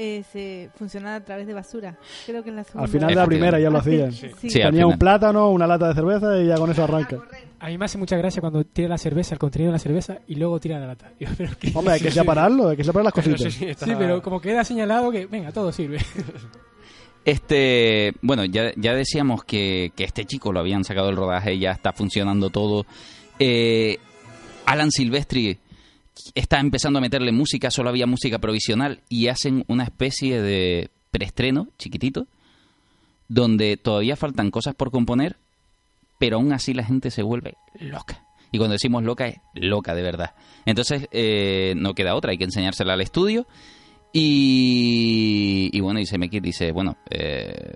[0.00, 1.98] eh, se funciona a través de basura.
[2.24, 2.84] Creo que en la segunda.
[2.84, 4.12] Al final de la primera ya lo sí, hacían.
[4.12, 4.48] sí.
[4.48, 7.18] Sí, al Tenía un plátano, una lata de cerveza y ya con eso arranca.
[7.60, 10.18] A mí me hace mucha gracia cuando tira la cerveza, el contenido de la cerveza,
[10.28, 11.10] y luego tira la lata.
[11.18, 13.52] Digo, pero ¿qué- Hombre, hay que separarlo, hay que separar las Pero cositas.
[13.52, 15.98] sí, sí, está- Sí, pero como queda señalado que, venga, todo sirve.
[17.24, 21.72] Este, bueno, ya, ya decíamos que, que este chico lo habían sacado del rodaje, ya
[21.72, 22.86] está funcionando todo.
[23.38, 23.98] Eh,
[24.64, 25.58] Alan Silvestri
[26.34, 31.68] está empezando a meterle música, solo había música provisional y hacen una especie de preestreno
[31.78, 32.26] chiquitito
[33.28, 35.36] donde todavía faltan cosas por componer,
[36.18, 38.24] pero aún así la gente se vuelve loca.
[38.50, 40.34] Y cuando decimos loca es loca de verdad.
[40.64, 43.46] Entonces eh, no queda otra, hay que enseñársela al estudio.
[44.12, 47.74] Y, y bueno, dice Mekir, dice, bueno, eh,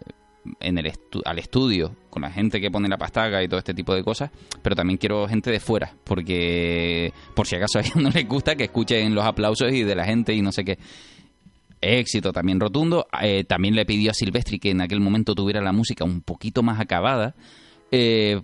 [0.60, 3.74] en el estu- al estudio, con la gente que pone la pastaga y todo este
[3.74, 4.30] tipo de cosas,
[4.62, 8.56] pero también quiero gente de fuera, porque por si acaso a ellos no les gusta
[8.56, 10.78] que escuchen los aplausos y de la gente y no sé qué.
[11.80, 13.06] Éxito también rotundo.
[13.20, 16.62] Eh, también le pidió a Silvestri que en aquel momento tuviera la música un poquito
[16.62, 17.34] más acabada.
[17.90, 18.40] eh,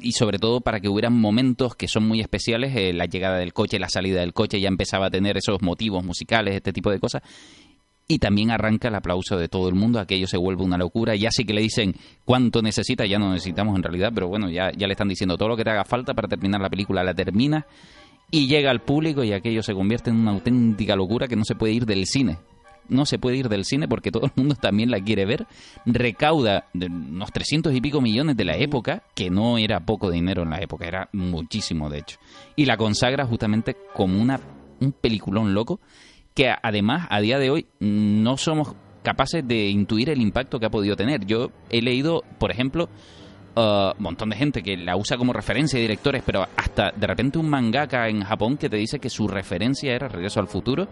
[0.00, 3.52] y sobre todo para que hubieran momentos que son muy especiales, eh, la llegada del
[3.54, 6.98] coche, la salida del coche, ya empezaba a tener esos motivos musicales, este tipo de
[6.98, 7.22] cosas.
[8.10, 11.14] Y también arranca el aplauso de todo el mundo, aquello se vuelve una locura.
[11.14, 11.94] Ya sí que le dicen
[12.24, 15.50] cuánto necesita, ya no necesitamos en realidad, pero bueno, ya, ya le están diciendo todo
[15.50, 17.64] lo que te haga falta para terminar la película, la termina
[18.32, 21.54] y llega al público y aquello se convierte en una auténtica locura que no se
[21.54, 22.38] puede ir del cine.
[22.88, 25.46] No se puede ir del cine porque todo el mundo también la quiere ver.
[25.86, 30.50] Recauda unos 300 y pico millones de la época, que no era poco dinero en
[30.50, 32.18] la época, era muchísimo de hecho.
[32.56, 34.40] Y la consagra justamente como una,
[34.80, 35.78] un peliculón loco
[36.40, 40.70] que además a día de hoy no somos capaces de intuir el impacto que ha
[40.70, 41.26] podido tener.
[41.26, 42.88] Yo he leído, por ejemplo,
[43.56, 47.06] uh, un montón de gente que la usa como referencia de directores, pero hasta de
[47.06, 50.88] repente un mangaka en Japón que te dice que su referencia era Regreso al Futuro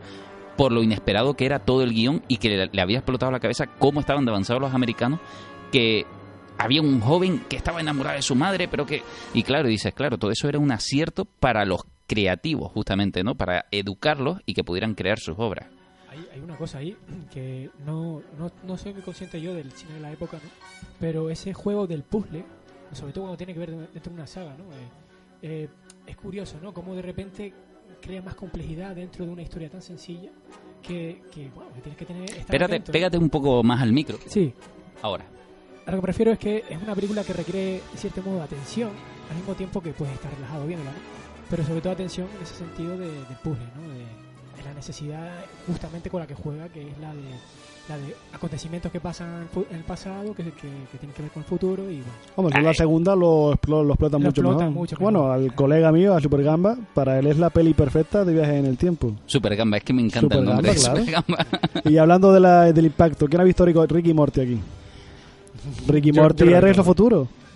[0.58, 3.40] por lo inesperado que era todo el guion y que le, le había explotado la
[3.40, 5.18] cabeza cómo estaban de avanzados los americanos,
[5.72, 6.04] que
[6.58, 9.02] había un joven que estaba enamorado de su madre, pero que...
[9.32, 13.36] Y claro, dices, claro, todo eso era un acierto para los creativos, justamente, ¿no?
[13.36, 15.66] Para educarlos y que pudieran crear sus obras.
[16.10, 16.96] Hay, hay una cosa ahí
[17.30, 20.50] que no, no, no soy muy consciente yo del cine de la época, ¿no?
[20.98, 22.44] Pero ese juego del puzzle,
[22.92, 24.64] sobre todo cuando tiene que ver dentro de una saga, ¿no?
[24.64, 24.88] Eh,
[25.42, 25.68] eh,
[26.06, 26.72] es curioso, ¿no?
[26.72, 27.52] Cómo de repente
[28.00, 30.30] crea más complejidad dentro de una historia tan sencilla
[30.82, 32.30] que, que bueno, que tienes que tener...
[32.30, 32.92] Espérate, atento, ¿no?
[32.92, 34.18] pégate un poco más al micro.
[34.26, 34.54] Sí,
[35.02, 35.24] Ahora.
[35.86, 38.42] a lo que me refiero es que es una película que requiere, en cierto modo,
[38.42, 38.90] atención,
[39.30, 41.27] al mismo tiempo que puedes estar relajado viéndola, ¿no?
[41.50, 43.88] Pero sobre todo atención en ese sentido de, de puzzle, ¿no?
[43.88, 45.30] De, de la necesidad
[45.66, 47.22] justamente con la que juega, que es la de,
[47.88, 51.42] la de acontecimientos que pasan en el pasado, que, que, que tienen que ver con
[51.42, 52.12] el futuro y bueno.
[52.36, 54.72] Hombre, la segunda lo, explo- lo explotan Lo mucho explotan mejor.
[54.80, 55.34] mucho bueno, mejor.
[55.36, 58.66] al colega mío, a Super Gamba, para él es la peli perfecta de viaje en
[58.66, 59.14] el tiempo.
[59.26, 61.90] Super Gamba, es que me encanta el nombre de Supergamba, Super Gamba.
[61.90, 64.58] Y hablando de la, del impacto, ¿quién ha visto Ricky Morty aquí?
[65.86, 66.84] Ricky Yo- Morty yo lo es recuerdo.
[66.84, 66.84] Regreso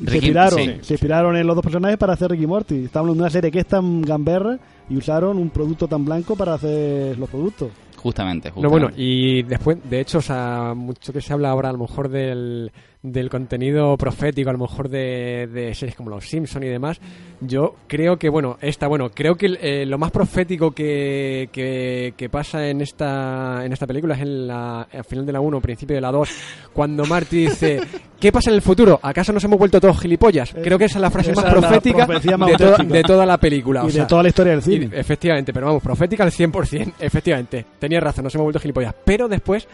[0.06, 0.74] Se inspiraron, sí.
[0.82, 2.84] se inspiraron en los dos personajes para hacer Ricky Morty.
[2.84, 6.54] Estaban en una serie que es tan gamberra y usaron un producto tan blanco para
[6.54, 7.70] hacer los productos.
[7.96, 8.84] Justamente, No, justamente.
[8.86, 12.08] bueno, y después, de hecho, o sea, mucho que se habla ahora a lo mejor
[12.08, 17.00] del, del contenido profético, a lo mejor de, de series como Los Simpson y demás,
[17.40, 22.28] yo creo que, bueno, esta, bueno, creo que eh, lo más profético que, que, que
[22.28, 25.96] pasa en esta, en esta película es en la, al final de la 1, principio
[25.96, 26.28] de la 2,
[26.72, 27.80] cuando Marty dice,
[28.20, 29.00] ¿qué pasa en el futuro?
[29.02, 30.54] ¿Acaso nos hemos vuelto todos gilipollas?
[30.62, 32.96] Creo que esa es la frase Esa más profética más de, toda, auténtica.
[32.98, 33.82] de toda la película.
[33.82, 34.90] o y de sea, toda la historia del y- cine.
[34.92, 37.66] efectivamente, pero vamos, profética al 100%, efectivamente.
[37.80, 38.94] Tenía razón, nos hemos vuelto gilipollas.
[39.04, 39.66] Pero después,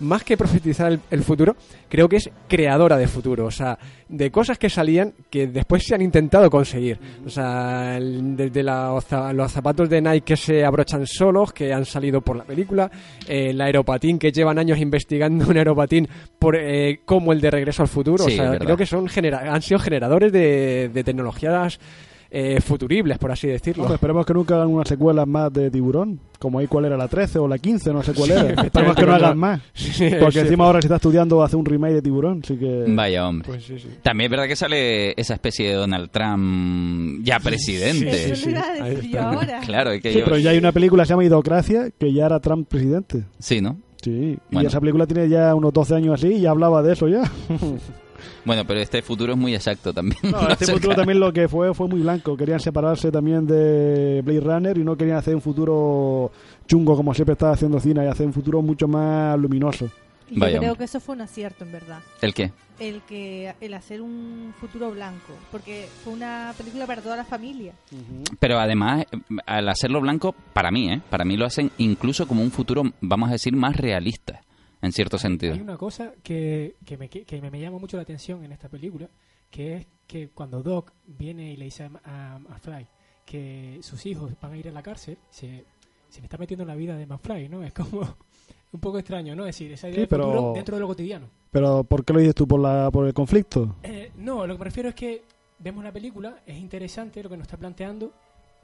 [0.00, 1.56] más que profetizar el, el futuro,
[1.88, 3.46] creo que es creadora de futuro.
[3.46, 3.78] O sea,
[4.08, 6.98] de cosas que salían que después se han intentado conseguir.
[7.26, 12.20] O sea, desde za- los zapatos de Nike que se abrochan solos, que han salido
[12.20, 12.90] por la película,
[13.28, 17.82] eh, el aeropatín, que llevan años investigando un aeropatín por, eh, como el de Regreso
[17.82, 18.24] al Futuro.
[18.24, 21.78] Sí, o sea, creo que son genera- han sido generadores de, de tecnologías
[22.36, 23.84] eh, futuribles, por así decirlo.
[23.84, 26.18] Hombre, esperemos que nunca hagan una secuela más de Tiburón.
[26.40, 26.96] Como ahí, ¿cuál era?
[26.96, 27.92] ¿La 13 o la 15?
[27.92, 28.62] No sé cuál era.
[28.64, 29.60] esperemos que no hagan más.
[29.72, 32.40] Sí, Porque sí, encima ahora se está estudiando hacer un remake de Tiburón.
[32.42, 32.84] Así que.
[32.88, 33.46] Vaya hombre.
[33.48, 33.88] Pues sí, sí.
[34.02, 38.34] También es verdad que sale esa especie de Donald Trump ya presidente.
[38.34, 39.60] Sí, ahora.
[39.60, 40.24] Claro, es que Sí, yo...
[40.24, 43.24] pero ya hay una película que se llama Idocracia que ya era Trump presidente.
[43.38, 43.78] Sí, ¿no?
[44.02, 44.64] Sí, Bueno.
[44.64, 47.22] y esa película tiene ya unos 12 años así y ya hablaba de eso ya.
[48.44, 50.20] Bueno, pero este futuro es muy exacto también.
[50.22, 52.36] No, este futuro también lo que fue fue muy blanco.
[52.36, 56.30] Querían separarse también de Blade Runner y no querían hacer un futuro
[56.66, 59.88] chungo como siempre estaba haciendo cine y hacer un futuro mucho más luminoso.
[60.30, 60.76] Y yo creo hombre.
[60.78, 62.00] que eso fue un acierto, en verdad.
[62.22, 62.50] ¿El qué?
[62.78, 65.32] El que el hacer un futuro blanco.
[65.52, 67.74] Porque fue una película para toda la familia.
[68.40, 71.00] Pero además, eh, al hacerlo blanco, para mí, ¿eh?
[71.10, 74.40] Para mí lo hacen incluso como un futuro, vamos a decir, más realista,
[74.84, 75.54] en cierto sentido.
[75.54, 78.68] Hay una cosa que, que, me, que me, me llama mucho la atención en esta
[78.68, 79.08] película,
[79.50, 82.86] que es que cuando Doc viene y le dice a, a, a Fry
[83.24, 85.64] que sus hijos van a ir a la cárcel, se,
[86.08, 87.62] se me está metiendo en la vida de McFly, ¿no?
[87.62, 88.00] Es como
[88.72, 89.46] un poco extraño, ¿no?
[89.46, 91.28] Es decir, esa idea Sí, de pero- dentro de lo cotidiano.
[91.50, 92.46] Pero ¿por qué lo dices tú?
[92.46, 93.76] ¿Por, la, por el conflicto?
[93.82, 95.22] Eh, no, lo que me refiero es que
[95.60, 98.12] vemos la película, es interesante lo que nos está planteando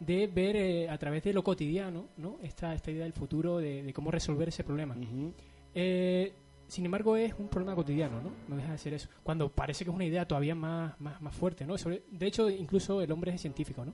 [0.00, 2.36] de ver eh, a través de lo cotidiano, ¿no?
[2.42, 4.94] Esta, esta idea del futuro, de, de cómo resolver ese problema.
[5.74, 6.32] Eh,
[6.66, 8.30] sin embargo, es un problema cotidiano, ¿no?
[8.48, 9.08] No deja de ser eso.
[9.22, 11.76] Cuando parece que es una idea todavía más, más, más fuerte, ¿no?
[11.76, 13.92] Sobre- de hecho, incluso el hombre es científico, ¿no?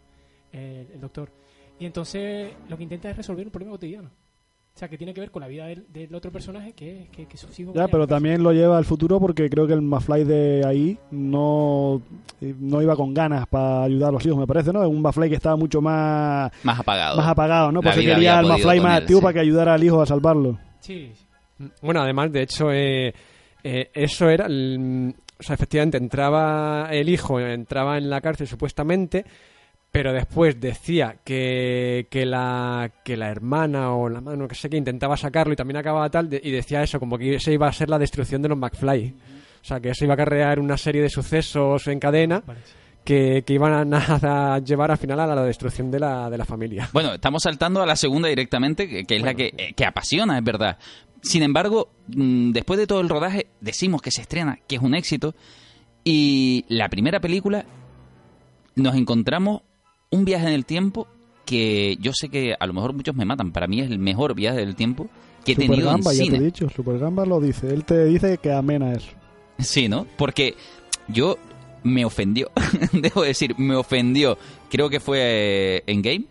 [0.52, 1.30] Eh, el doctor.
[1.78, 4.08] Y entonces lo que intenta es resolver un problema cotidiano.
[4.08, 7.08] O sea, que tiene que ver con la vida del, del otro personaje, que es
[7.08, 7.74] que, que sus hijos...
[7.74, 12.02] Ya, pero también lo lleva al futuro porque creo que el Mafly de ahí no,
[12.42, 14.82] eh, no iba con ganas para ayudar a los hijos, me parece, ¿no?
[14.82, 17.16] Es un Mafly que estaba mucho más, Más apagado.
[17.16, 17.80] más apagado, ¿no?
[17.80, 19.22] Porque quería había el podido Mafly más activo sí.
[19.22, 20.58] para que ayudara al hijo a salvarlo.
[20.80, 21.25] Sí, sí.
[21.82, 23.14] Bueno, además, de hecho, eh,
[23.64, 24.46] eh, eso era.
[24.46, 29.24] el- o sea, efectivamente, entraba el hijo, entraba en la cárcel supuestamente,
[29.92, 34.76] pero después decía que, que, la, que la hermana o la mano, que sé que
[34.78, 37.72] intentaba sacarlo y también acababa tal, de- y decía eso, como que esa iba a
[37.72, 39.14] ser la destrucción de los McFly.
[39.62, 42.42] O sea, que eso iba a acarrear una serie de sucesos en cadena
[43.04, 46.44] que, que iban a, a llevar al final a la destrucción de la, de la
[46.44, 46.88] familia.
[46.92, 50.38] Bueno, estamos saltando a la segunda directamente, que, que es la que, eh, que apasiona,
[50.38, 50.78] es verdad.
[51.26, 54.94] Sin embargo, mm, después de todo el rodaje, decimos que se estrena, que es un
[54.94, 55.34] éxito.
[56.04, 57.66] Y la primera película,
[58.76, 59.62] nos encontramos
[60.10, 61.08] un viaje en el tiempo
[61.44, 63.50] que yo sé que a lo mejor muchos me matan.
[63.50, 65.08] Para mí es el mejor viaje del tiempo
[65.44, 67.68] que he Super tenido en Gamba, ya te he dicho, Super Gamba lo dice.
[67.68, 69.10] Él te dice que amena eso.
[69.58, 70.06] Sí, ¿no?
[70.18, 70.54] Porque
[71.08, 71.38] yo
[71.82, 72.50] me ofendió,
[72.92, 74.36] debo decir, me ofendió,
[74.68, 76.24] creo que fue en Game,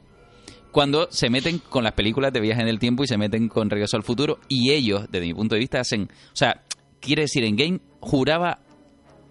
[0.76, 3.69] cuando se meten con las películas de viaje en el tiempo y se meten con
[3.69, 6.63] Regreso al Futuro y ellos, desde mi punto de vista, hacen, o sea,
[6.99, 8.59] quiere decir, en Game juraba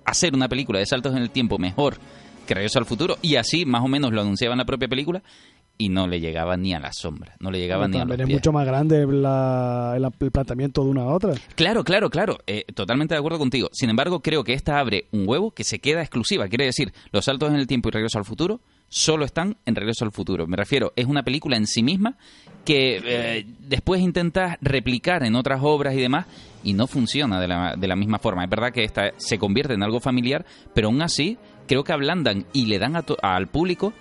[0.06, 1.98] hacer una película de saltos en el tiempo mejor
[2.46, 5.22] que Regreso al Futuro y así más o menos lo anunciaba en la propia película
[5.76, 8.20] y no le llegaba ni a la sombra, no le llegaba ni a los También
[8.22, 8.38] es pies.
[8.38, 11.34] mucho más grande la- el, el planteamiento de una a otra.
[11.56, 12.38] Claro, claro, claro.
[12.46, 13.68] Eh, totalmente de acuerdo contigo.
[13.72, 16.48] Sin embargo, creo que esta abre un huevo que se queda exclusiva.
[16.48, 20.04] Quiere decir, los saltos en el tiempo y regreso al futuro solo están en Regreso
[20.04, 20.46] al Futuro.
[20.46, 22.16] Me refiero, es una película en sí misma
[22.64, 26.26] que eh, después intentas replicar en otras obras y demás
[26.62, 28.44] y no funciona de la, de la misma forma.
[28.44, 32.46] Es verdad que esta se convierte en algo familiar, pero aún así creo que ablandan
[32.52, 33.92] y le dan a to- al público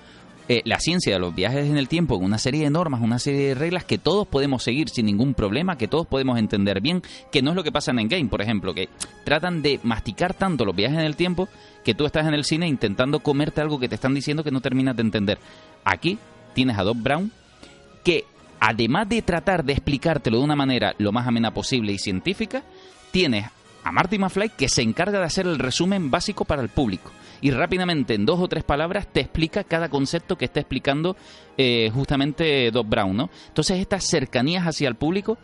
[0.50, 3.48] eh, la ciencia de los viajes en el tiempo una serie de normas, una serie
[3.48, 7.42] de reglas que todos podemos seguir sin ningún problema, que todos podemos entender bien, que
[7.42, 8.90] no es lo que pasa en Endgame, por ejemplo, que
[9.24, 11.48] tratan de masticar tanto los viajes en el tiempo
[11.86, 14.60] que tú estás en el cine intentando comerte algo que te están diciendo que no
[14.60, 15.38] terminas de entender.
[15.86, 16.18] Aquí
[16.54, 17.32] tienes a Doc Brown
[18.04, 18.26] que
[18.60, 22.64] además de tratar de explicártelo de una manera lo más amena posible y científica,
[23.12, 23.46] tienes
[23.86, 27.12] a Marty McFly que se encarga de hacer el resumen básico para el público
[27.44, 31.18] y rápidamente en dos o tres palabras te explica cada concepto que está explicando
[31.58, 33.30] eh, justamente Doc Brown, ¿no?
[33.50, 35.38] Entonces estas cercanías hacia el público,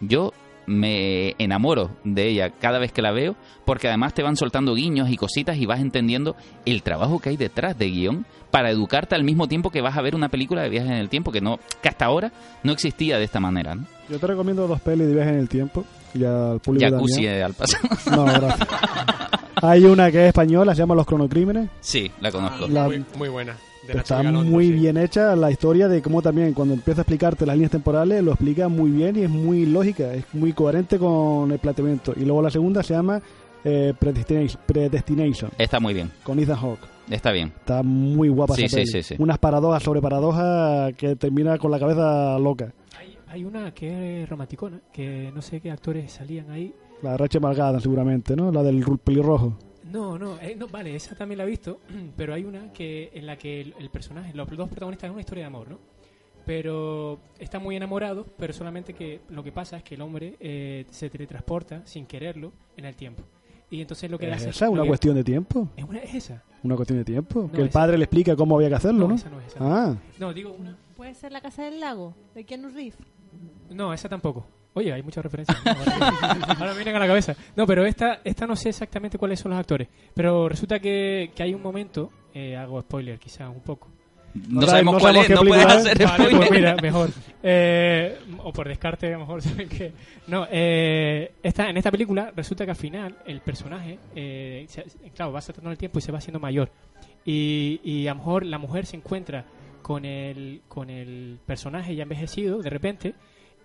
[0.00, 0.32] yo
[0.66, 5.10] me enamoro de ella cada vez que la veo, porque además te van soltando guiños
[5.10, 9.22] y cositas y vas entendiendo el trabajo que hay detrás de guion para educarte al
[9.22, 11.58] mismo tiempo que vas a ver una película de viajes en el tiempo que no
[11.82, 13.74] que hasta ahora no existía de esta manera.
[13.74, 13.84] ¿no?
[14.08, 15.84] Yo te recomiendo dos pelis de viajes en el tiempo.
[16.14, 17.86] Y al público Jacuzzi al pasado.
[18.10, 18.68] No, gracias.
[19.62, 21.68] Hay una que es española, se llama Los Cronocrímenes.
[21.80, 22.68] sí, la conozco.
[22.68, 23.56] La- muy, muy buena.
[23.86, 24.72] De Está muy sí.
[24.72, 28.32] bien hecha la historia de cómo también cuando empieza a explicarte las líneas temporales lo
[28.32, 32.12] explica muy bien y es muy lógica, es muy coherente con el planteamiento.
[32.14, 33.22] Y luego la segunda se llama
[33.64, 36.80] eh, Predestination, Predestination, Está muy bien, con Ethan Hawke.
[37.08, 37.48] está bien.
[37.60, 39.02] Está muy guapa Sí, esa sí, peli.
[39.02, 39.22] sí, sí.
[39.22, 42.70] Unas paradojas sobre paradojas que termina con la cabeza loca.
[42.98, 46.74] Hay, hay una que es romanticona, que no sé qué actores salían ahí.
[47.02, 48.50] La de Rachel Margada seguramente, ¿no?
[48.50, 49.56] La del pelirrojo.
[49.90, 51.80] No, no, eh, no, vale, esa también la he visto,
[52.16, 55.20] pero hay una que en la que el, el personaje, los dos protagonistas es una
[55.20, 55.78] historia de amor, ¿no?
[56.44, 60.86] Pero están muy enamorados, pero solamente que lo que pasa es que el hombre eh,
[60.90, 63.22] se teletransporta sin quererlo en el tiempo.
[63.70, 65.68] Y entonces lo que ¿Es hace esa lo una que- cuestión de tiempo?
[65.76, 66.42] ¿Es, una, es esa?
[66.62, 67.42] Una cuestión de tiempo.
[67.42, 69.14] No, que el esa- padre le explica cómo había que hacerlo, ¿no?
[69.16, 69.58] esa no es esa.
[69.60, 70.74] Ah, No, digo una.
[70.96, 72.14] ¿Puede ser La Casa del Lago?
[72.34, 72.96] ¿De Keanu Reeves?
[73.70, 74.46] No, esa tampoco.
[74.78, 75.56] Oye, hay muchas referencias.
[75.66, 77.34] Ahora, ahora me vienen a la cabeza.
[77.56, 79.88] No, pero esta, esta no sé exactamente cuáles son los actores.
[80.14, 83.88] Pero resulta que, que hay un momento, eh, hago spoiler quizás un poco.
[84.34, 85.86] No, No sabemos no cuál es, no puedes película es.
[85.86, 86.36] hacer Vale, spoiler.
[86.38, 87.10] pues mira, mejor.
[87.42, 89.92] Eh, o por descarte, a lo mejor saben que.
[90.28, 95.32] No, eh, esta, en esta película resulta que al final el personaje, eh, se- claro,
[95.32, 96.70] va saltando el tiempo y se va haciendo mayor.
[97.24, 99.44] Y, y a lo mejor la mujer se encuentra
[99.82, 103.14] con el, con el personaje ya envejecido de repente.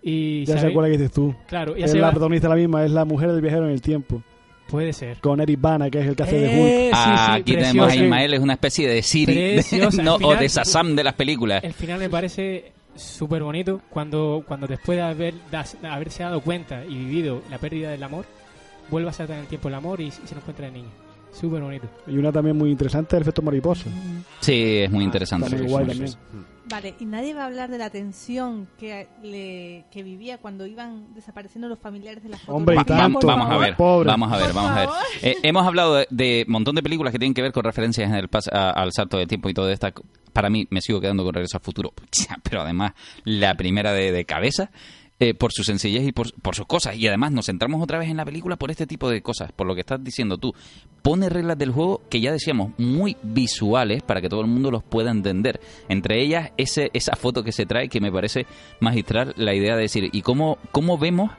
[0.06, 1.34] Y ya sé cuál es que dices tú.
[1.46, 2.10] Claro, ya Es se la va.
[2.12, 4.22] protagonista la misma, es la mujer del viajero en el tiempo.
[4.68, 5.18] Puede ser.
[5.20, 6.56] Con Eric Bana, que es el que hace de Hulk.
[6.68, 7.96] Eh, sí, Ah, sí, aquí tenemos a.
[7.96, 11.04] Ismael, es una especie de Siri de- Preciosa, no, al final- o de Sasam de
[11.04, 11.64] las películas.
[11.64, 16.84] El final me parece súper bonito cuando, cuando después de haber, das- haberse dado cuenta
[16.84, 18.24] y vivido la pérdida del amor,
[18.90, 20.88] vuelve a saltar en el tiempo el amor y, y se nos encuentra el niño.
[21.32, 21.86] Súper bonito.
[22.06, 23.86] Y una también muy interesante, el efecto mariposa.
[24.40, 25.46] Sí, es muy interesante.
[25.46, 26.12] Está muy guay también.
[26.66, 31.12] Vale, y nadie va a hablar de la tensión que, le, que vivía cuando iban
[31.14, 33.26] desapareciendo los familiares de las Hombre, Va- va- tanto.
[33.26, 34.06] vamos a ver, Pobre.
[34.06, 34.88] vamos a ver, Por vamos a ver.
[34.88, 35.02] favor.
[35.22, 38.14] Eh, hemos hablado de, de montón de películas que tienen que ver con referencias en
[38.16, 39.88] el pas- a- al salto de tiempo y todo esto.
[40.32, 41.92] Para mí, me sigo quedando con Regreso al Futuro.
[42.42, 42.92] Pero además,
[43.24, 44.70] la primera de, de cabeza,
[45.20, 46.96] eh, por su sencillez y por, por sus cosas.
[46.96, 49.66] Y además, nos centramos otra vez en la película por este tipo de cosas, por
[49.66, 50.52] lo que estás diciendo tú.
[51.02, 54.82] Pone reglas del juego que ya decíamos, muy visuales para que todo el mundo los
[54.82, 55.60] pueda entender.
[55.88, 58.46] Entre ellas, ese, esa foto que se trae que me parece
[58.80, 61.30] magistral, la idea de decir, ¿y cómo, cómo vemos,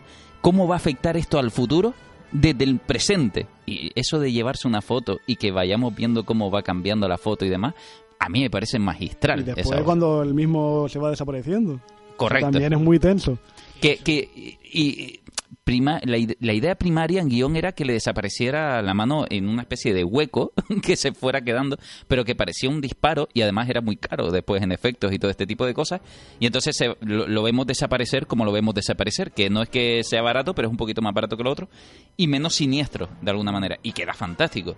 [0.41, 1.93] cómo va a afectar esto al futuro?
[2.31, 3.47] desde el presente.
[3.65, 7.45] Y eso de llevarse una foto y que vayamos viendo cómo va cambiando la foto
[7.45, 7.75] y demás,
[8.19, 9.41] a mí me parece magistral.
[9.41, 11.79] Y después cuando el mismo se va desapareciendo.
[12.17, 12.51] Correcto.
[12.51, 13.37] También es muy tenso.
[13.81, 15.19] Que, que y,
[15.63, 19.63] prima, la, la idea primaria en guion era que le desapareciera la mano en una
[19.63, 20.53] especie de hueco
[20.83, 24.61] que se fuera quedando, pero que parecía un disparo y además era muy caro después
[24.61, 26.01] en efectos y todo este tipo de cosas.
[26.39, 30.03] Y entonces se- lo, lo vemos desaparecer como lo vemos desaparecer, que no es que
[30.03, 31.67] sea barato, pero es un poquito más barato que lo otro
[32.15, 33.77] y menos siniestro de alguna manera.
[33.83, 34.75] Y queda fantástico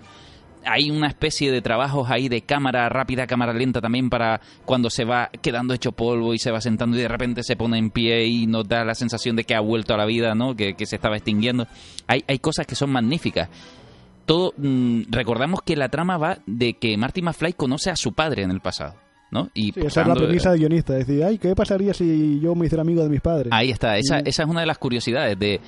[0.70, 5.06] hay una especie de trabajos ahí de cámara rápida, cámara lenta también para cuando se
[5.06, 8.26] va quedando hecho polvo y se va sentando y de repente se pone en pie
[8.26, 10.56] y nos da la sensación de que ha vuelto a la vida, ¿no?
[10.56, 11.68] Que, que se estaba extinguiendo.
[12.08, 13.50] Hay, hay cosas que son magníficas.
[14.26, 18.44] Todo, mm, recordamos que la trama va de que Marty McFly conoce a su padre
[18.44, 18.96] en el pasado,
[19.32, 19.50] ¿no?
[19.54, 20.98] Y Sí, esa es la pasando- premisa del guionista.
[20.98, 23.48] Es decir, ay, ¿qué pasaría si yo me hiciera amigo de mis padres?
[23.52, 24.28] Ahí está, esa, Mm.
[24.28, 25.62] esa es una de las curiosidades de...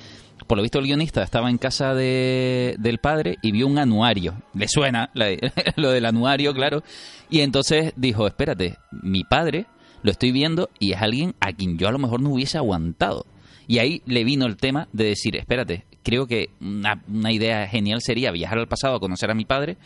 [0.50, 4.34] Por lo visto el guionista estaba en casa de, del padre y vio un anuario.
[4.52, 5.08] Le suena
[5.76, 6.82] lo del anuario, claro.
[7.28, 9.66] Y entonces dijo, espérate, mi padre
[10.02, 13.26] lo estoy viendo y es alguien a quien yo a lo mejor no hubiese aguantado.
[13.68, 18.32] Y ahí le vino el tema de decir, espérate, creo que una, idea genial sería
[18.32, 19.76] viajar al pasado a conocer a mi padre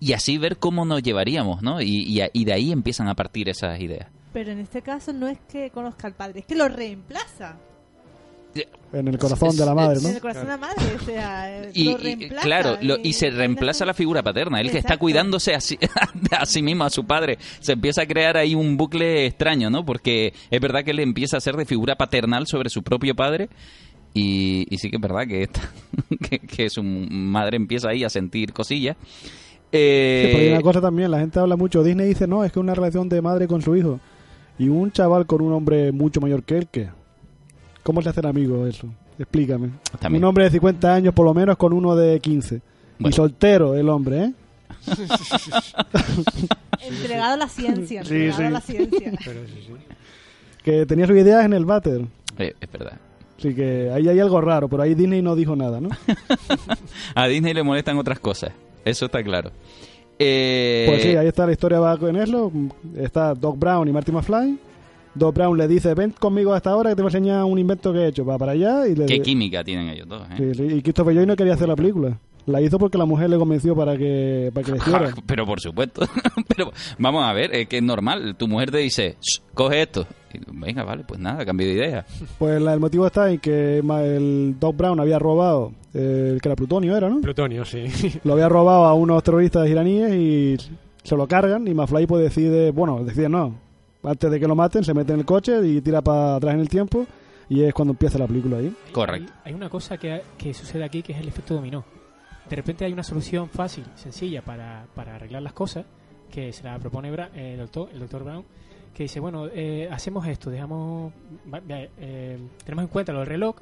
[0.00, 1.80] y así ver cómo nos llevaríamos, ¿no?
[1.80, 4.08] Y, y de ahí empiezan a partir esas ideas.
[4.32, 7.56] Pero en este caso no es que conozca al padre, es que lo reemplaza.
[8.92, 10.08] En el corazón de la madre, ¿no?
[10.08, 12.42] En el corazón de la madre, o sea, eh, Y, lo y- reemplaza.
[12.42, 14.60] claro, lo- y se reemplaza la figura paterna.
[14.60, 15.78] Él que está cuidándose a sí,
[16.30, 17.36] a sí mismo, a su padre.
[17.60, 19.84] Se empieza a crear ahí un bucle extraño, ¿no?
[19.84, 23.50] Porque es verdad que él empieza a ser de figura paternal sobre su propio padre.
[24.14, 25.70] Y, y sí que es verdad que, esta-
[26.30, 28.96] que, que su madre empieza ahí a sentir cosillas.
[29.70, 31.82] Eh, Sí, pero hay una cosa también, la gente habla mucho.
[31.84, 34.00] Disney dice, no, es que es una relación de madre con su hijo.
[34.58, 36.88] Y un chaval con un hombre mucho mayor que él, ¿qué?
[37.88, 38.86] ¿Cómo se hacen amigos eso?
[39.18, 39.70] Explícame.
[39.98, 40.22] También.
[40.22, 42.60] Un hombre de 50 años por lo menos con uno de 15.
[42.98, 43.08] Bueno.
[43.08, 44.32] Y soltero el hombre, ¿eh?
[46.82, 48.42] Entregado a la ciencia, Sí, entregado sí.
[48.44, 49.12] a la ciencia.
[49.24, 49.72] Pero sí, sí.
[50.62, 52.02] Que tenía sus ideas en el váter.
[52.38, 52.98] eh, es verdad.
[53.38, 55.88] Así que ahí hay algo raro, pero ahí Disney no dijo nada, ¿no?
[57.14, 58.50] A Disney le molestan otras cosas.
[58.84, 59.50] Eso está claro.
[60.18, 62.50] Eh, Pues sí, ahí está la historia va con eso.
[62.96, 64.58] Está Doc Brown y Marty McFly.
[65.18, 67.92] Doc Brown le dice, ven conmigo hasta ahora que te voy a enseñar un invento
[67.92, 68.24] que he hecho.
[68.24, 69.06] Va para allá y le...
[69.06, 70.34] Qué química tienen ellos dos, ¿eh?
[70.38, 72.18] Sí, sí, Y Christopher Lloyd no quería hacer la película.
[72.46, 75.10] La hizo porque la mujer le convenció para que, para que le hiciera.
[75.26, 76.06] Pero por supuesto.
[76.56, 78.36] Pero vamos a ver, es que es normal.
[78.38, 80.06] Tu mujer te dice, "Shh, coge esto.
[80.32, 82.06] Y, venga, vale, pues nada, cambio de idea.
[82.38, 86.40] Pues la- el motivo está en que ma- el Doc Brown había robado, eh, el
[86.40, 87.20] que era plutonio era, ¿no?
[87.20, 87.84] Plutonio, sí.
[88.24, 90.56] Lo había robado a unos terroristas iraníes y
[91.02, 93.54] se lo cargan y Mafly pues decide, bueno, decide no.
[94.02, 96.60] Antes de que lo maten se mete en el coche y tira para atrás en
[96.60, 97.06] el tiempo
[97.48, 98.74] y es cuando empieza la película ahí.
[98.92, 99.32] Correcto.
[99.44, 101.84] Hay, hay una cosa que, que sucede aquí que es el efecto dominó.
[102.48, 105.84] De repente hay una solución fácil, sencilla para, para arreglar las cosas
[106.30, 108.44] que se la propone Bra- eh, el, doctor, el doctor Brown,
[108.94, 111.12] que dice, bueno, eh, hacemos esto, dejamos,
[111.98, 113.56] eh, tenemos en cuenta lo del reloj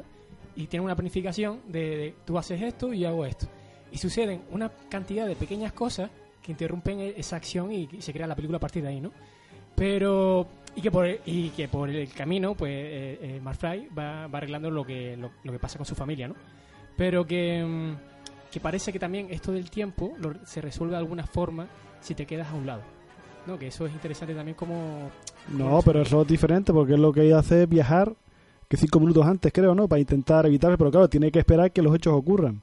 [0.54, 3.46] y tiene una planificación de, de tú haces esto y yo hago esto.
[3.92, 6.10] Y suceden una cantidad de pequeñas cosas
[6.42, 9.00] que interrumpen e- esa acción y, y se crea la película a partir de ahí,
[9.00, 9.12] ¿no?
[9.76, 14.26] Pero y que por y que por el camino pues eh, eh, Mark Fry va,
[14.26, 16.34] va arreglando lo que lo, lo que pasa con su familia no
[16.96, 21.26] pero que mm, que parece que también esto del tiempo lo- se resuelve de alguna
[21.26, 21.66] forma
[22.02, 22.82] si te quedas a un lado
[23.46, 25.10] no que eso es interesante también como
[25.56, 28.12] No, pero eso es diferente porque es lo que ella hace es viajar
[28.68, 29.86] que cinco minutos antes creo, ¿no?
[29.88, 32.60] Para intentar evitar, pero claro, tiene que esperar que los hechos ocurran.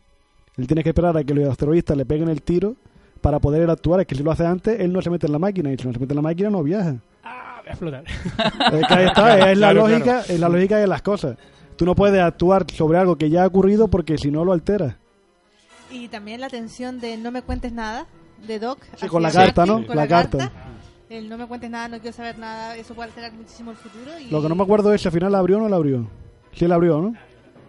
[0.58, 2.76] Él tiene que esperar a que los terroristas le peguen el tiro
[3.24, 4.02] para poder actuar.
[4.02, 5.88] Es que si lo hace antes, él no se mete en la máquina y si
[5.88, 6.96] no se mete en la máquina no viaja.
[7.24, 10.78] ah voy a explotar Es que ahí está, es la Claro, lógica, es la lógica
[10.78, 11.38] de las cosas.
[11.78, 14.96] Tú no puedes actuar sobre algo que ya ha ocurrido porque si no lo alteras.
[15.90, 18.06] Y también la tensión de no me cuentes nada,
[18.46, 18.80] de Doc.
[18.98, 19.88] Sí, con la carta, Martin, ¿no?
[19.88, 20.52] con La carta.
[21.10, 24.12] El no me cuentes nada, no quiero saber nada, eso puede alterar muchísimo el futuro.
[24.20, 24.30] Y...
[24.32, 26.08] Lo que no me acuerdo es si al final la abrió o no la abrió.
[26.54, 27.14] Sí la abrió, ¿no?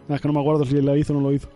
[0.08, 1.48] Ah, Es que no me acuerdo si la hizo o no lo hizo.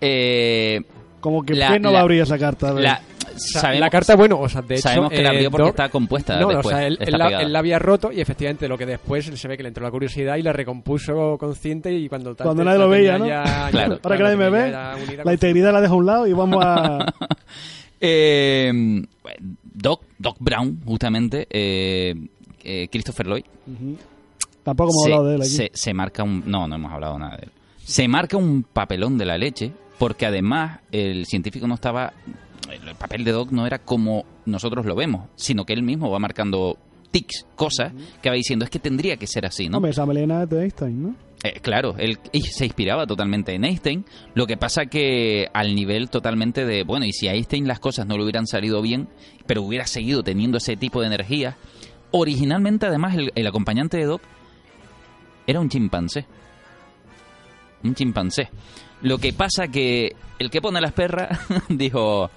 [0.00, 0.82] Eh,
[1.20, 2.72] Como que La- ¿quién no la- va a abrir esa carta?
[2.72, 3.00] La,
[3.36, 4.82] sabemos, la carta, bueno, o sea, de hecho...
[4.82, 6.66] sabemos que la eh, abrió porque Doc- está compuesta No, después.
[6.66, 7.42] o sea, él, él la, pegada.
[7.44, 9.90] él la había roto y efectivamente lo que después se ve que le entró la
[9.90, 12.34] curiosidad y la recompuso consciente y cuando...
[12.36, 13.26] Cuando nadie lo veía, ¿no?
[13.26, 13.98] ya- Claro.
[14.02, 14.70] Ahora que nadie me ve,
[15.24, 17.06] La integridad la dejo a un lado y vamos a...
[18.02, 18.72] Eh,
[19.62, 22.14] Doc, Doc Brown, justamente, eh,
[22.64, 23.44] eh, Christopher Lloyd.
[24.62, 25.50] Tampoco hemos se, hablado de él aquí.
[25.50, 26.42] se- se marca un...
[26.46, 27.50] No, no hemos hablado nada de él.
[27.84, 32.14] Se marca un papelón de la leche porque además el científico no estaba...
[32.70, 36.18] El papel de Doc no era como nosotros lo vemos, sino que él mismo va
[36.18, 36.78] marcando
[37.10, 37.92] tics, cosas
[38.22, 39.76] que va diciendo, es que tendría que ser así, ¿no?
[39.76, 41.14] Hombre, esa melena de Einstein, ¿no?
[41.44, 42.18] Eh, claro, él
[42.50, 44.06] se inspiraba totalmente en Einstein.
[44.32, 48.06] Lo que pasa que al nivel totalmente de, bueno, y si a Einstein las cosas
[48.06, 49.06] no le hubieran salido bien,
[49.46, 51.58] pero hubiera seguido teniendo ese tipo de energía,
[52.10, 54.22] originalmente además el, el acompañante de Doc
[55.46, 56.24] era un chimpancé.
[57.84, 58.48] Un chimpancé.
[59.02, 62.30] Lo que pasa que el que pone las perras dijo,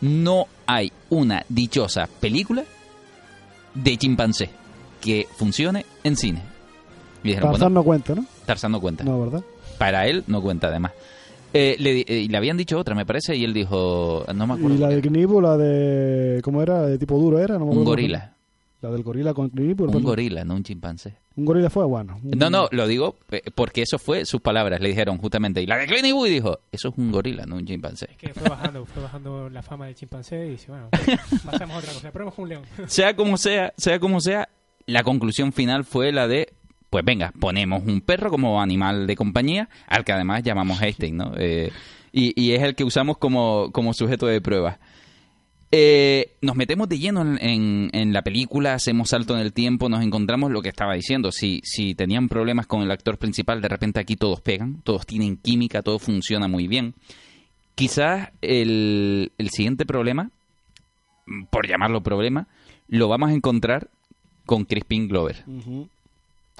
[0.00, 2.64] no hay una dichosa película
[3.74, 4.50] de chimpancé
[5.00, 6.42] que funcione en cine.
[7.22, 8.24] Y dijeron, bueno, Tarzán no cuenta, ¿no?
[8.46, 9.04] Tarzán no cuenta.
[9.04, 9.42] No, ¿verdad?
[9.78, 10.92] Para él no cuenta además.
[11.54, 14.74] Eh, le, eh, le habían dicho otra, me parece, y él dijo, no me acuerdo.
[14.74, 15.02] Y la de.
[15.02, 16.40] Knibu, la de...
[16.42, 16.82] ¿Cómo era?
[16.86, 18.34] De tipo duro era, no me un gorila.
[18.80, 19.84] La del gorila con Knibu.
[19.84, 21.14] Un gorila, no un chimpancé.
[21.34, 22.18] Un gorila fue bueno.
[22.22, 24.80] Un- No, no, lo digo eh, porque eso fue sus palabras.
[24.80, 27.64] Le dijeron justamente, y la de Clint Eastwood dijo, eso es un gorila, no un
[27.66, 28.08] chimpancé.
[28.10, 30.88] es que fue bajando fue bajando la fama del chimpancé y dice bueno
[31.44, 34.48] pasamos a otra cosa probemos con un león sea como sea, sea como sea,
[34.86, 36.52] la conclusión final fue la de,
[36.90, 41.32] pues venga, ponemos un perro como animal de compañía, al que además llamamos Einstein, ¿no?
[41.38, 41.70] Eh,
[42.12, 44.78] y, y es el que usamos como, como sujeto de prueba.
[45.74, 49.88] Eh, nos metemos de lleno en, en- en la película, hacemos salto en el tiempo,
[49.88, 51.32] nos encontramos lo que estaba diciendo.
[51.32, 55.38] Si, si tenían problemas con el actor principal, de repente aquí todos pegan, todos tienen
[55.38, 56.92] química, todo funciona muy bien.
[57.74, 60.30] Quizás el, el siguiente problema
[61.50, 62.46] por llamarlo problema,
[62.88, 63.88] lo vamos a encontrar
[64.44, 65.42] con Crispin Glover.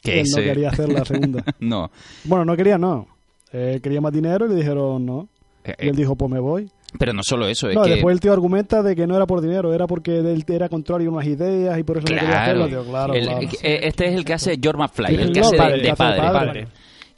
[0.01, 1.45] Que Él no quería hacer la segunda.
[1.61, 1.91] no.
[2.25, 3.07] bueno, no quería, no.
[3.53, 5.29] Eh, quería más dinero y le dijeron no.
[5.65, 6.71] Eh, Y él dijo, pues me voy.
[6.99, 7.91] Pero no solo eso, es no, que...
[7.91, 11.09] después el tío argumenta de que no era por dinero, era porque él era contrario
[11.09, 12.69] a unas ideas y por eso no quería Claro, hacerlo.
[12.69, 13.41] Tío, claro, El- claro.
[13.63, 16.69] eh, este es el que hace George McFly, el que no, hace de, padre, de.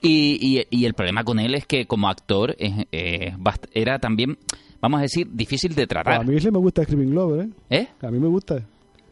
[0.01, 3.33] Y, y- y el problema con él es que como actor eh,
[3.72, 4.39] era también,
[4.81, 6.27] vamos a decir, difícil de Pues a tratar.
[6.27, 7.49] mí sí me gusta Screaming Glover, ¿eh?
[7.70, 7.89] ¿Eh?
[8.03, 8.62] A mí me gusta.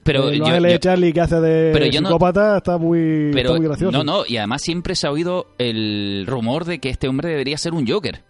[0.04, 3.30] Pero el yo- Ángeles yo- Charlie que hace de pero yo no- psicópata está muy,
[3.32, 3.96] pero está muy gracioso.
[3.98, 7.56] no, no, y además siempre se ha oído el rumor de que este hombre debería
[7.56, 8.20] ser un Joker.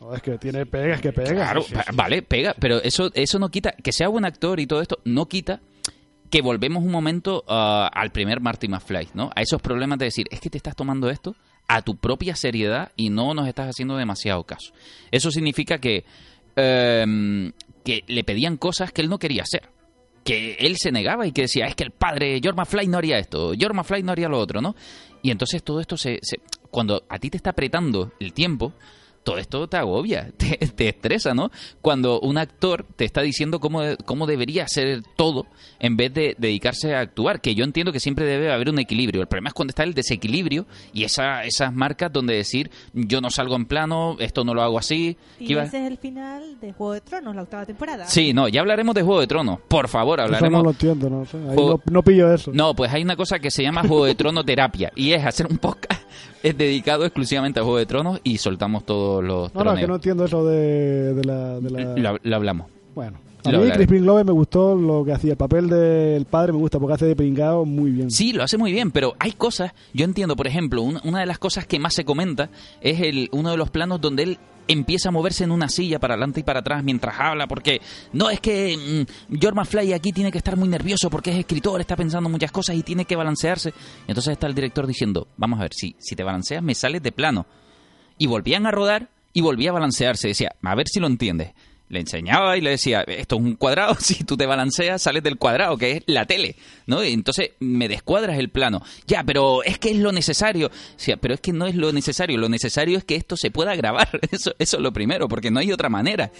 [0.00, 1.32] No, es que tiene pegas, que pega.
[1.34, 4.98] Claro, vale, pega, pero eso, eso no quita, que sea buen actor y todo esto,
[5.04, 5.60] no quita
[6.30, 9.30] que volvemos un momento ah, al primer Marty McFly, ¿no?
[9.34, 11.34] A esos problemas de decir, es que te estás tomando esto
[11.68, 14.72] a tu propia seriedad y no nos estás haciendo demasiado caso.
[15.10, 16.04] Eso significa que,
[16.56, 17.52] em,
[17.84, 19.68] que le pedían cosas que él no quería hacer.
[20.24, 23.18] Que él se negaba y que decía, es que el padre, George McFly no haría
[23.18, 24.74] esto, George McFly no haría lo otro, ¿no?
[25.22, 26.40] Y entonces todo esto se, se-
[26.70, 28.72] cuando a ti te está apretando el tiempo,
[29.22, 31.50] todo esto te agobia, te, te estresa, ¿no?
[31.82, 35.46] Cuando un actor te está diciendo cómo, cómo debería hacer todo
[35.78, 39.20] en vez de dedicarse a actuar, que yo entiendo que siempre debe haber un equilibrio.
[39.22, 43.30] El problema es cuando está el desequilibrio y esa, esas marcas donde decir, yo no
[43.30, 45.16] salgo en plano, esto no lo hago así.
[45.38, 48.06] Y ¿qué iba- ese es el final de Juego de Tronos, la octava temporada.
[48.06, 49.58] Sí, no, ya hablaremos de Juego de Tronos.
[49.68, 50.58] Por favor, Eso hablaremos.
[50.58, 51.36] no lo entiendo, no sé.
[51.36, 52.50] Ahí Juego- no, no pillo eso.
[52.54, 55.46] No, pues hay una cosa que se llama Juego de Trono Terapia y es hacer
[55.46, 56.02] un podcast
[56.42, 59.88] es dedicado exclusivamente a Juego de Tronos y soltamos todos los No, no, que troneos.
[59.88, 61.60] no entiendo eso de, de la...
[61.60, 62.12] De la...
[62.12, 62.66] Lo, lo hablamos.
[62.94, 63.70] Bueno, a mí.
[63.70, 65.32] Crispin Glover me gustó lo que hacía.
[65.32, 68.10] El papel del padre me gusta porque hace de pringao muy bien.
[68.10, 71.26] Sí, lo hace muy bien, pero hay cosas, yo entiendo, por ejemplo, una, una de
[71.26, 74.38] las cosas que más se comenta es el, uno de los planos donde él
[74.72, 77.80] empieza a moverse en una silla para adelante y para atrás mientras habla, porque
[78.12, 81.80] no es que mm, George McFly aquí tiene que estar muy nervioso porque es escritor,
[81.80, 83.72] está pensando muchas cosas y tiene que balancearse.
[84.06, 87.12] Entonces está el director diciendo, vamos a ver, si, si te balanceas me sales de
[87.12, 87.46] plano.
[88.16, 90.28] Y volvían a rodar y volvía a balancearse.
[90.28, 91.52] Decía, a ver si lo entiendes.
[91.90, 95.36] Le enseñaba y le decía, esto es un cuadrado, si tú te balanceas sales del
[95.36, 97.04] cuadrado, que es la tele, ¿no?
[97.04, 98.82] Y entonces me descuadras el plano.
[99.06, 100.70] Ya, pero es que es lo necesario.
[100.96, 103.76] Decía, pero es que no es lo necesario, lo necesario es que esto se pueda
[103.76, 104.08] grabar.
[104.30, 106.30] Eso, eso es lo primero, porque no hay otra manera.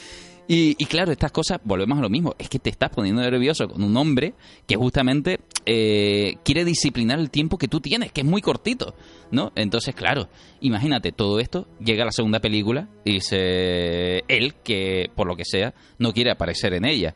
[0.52, 3.68] Y, y claro, estas cosas, volvemos a lo mismo, es que te estás poniendo nervioso
[3.68, 4.34] con un hombre
[4.66, 8.96] que justamente eh, quiere disciplinar el tiempo que tú tienes, que es muy cortito,
[9.30, 9.52] ¿no?
[9.54, 10.28] Entonces, claro,
[10.60, 15.72] imagínate, todo esto llega la segunda película y dice él que, por lo que sea,
[16.00, 17.14] no quiere aparecer en ella.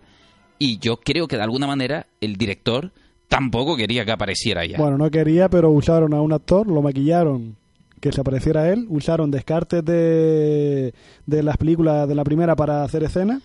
[0.61, 2.93] Y yo creo que de alguna manera el director
[3.27, 4.79] tampoco quería que apareciera ella.
[4.79, 7.57] Bueno, no quería, pero usaron a un actor, lo maquillaron
[8.05, 10.93] que se apareciera él, usaron descartes de,
[11.25, 13.41] de las películas de la primera para hacer escenas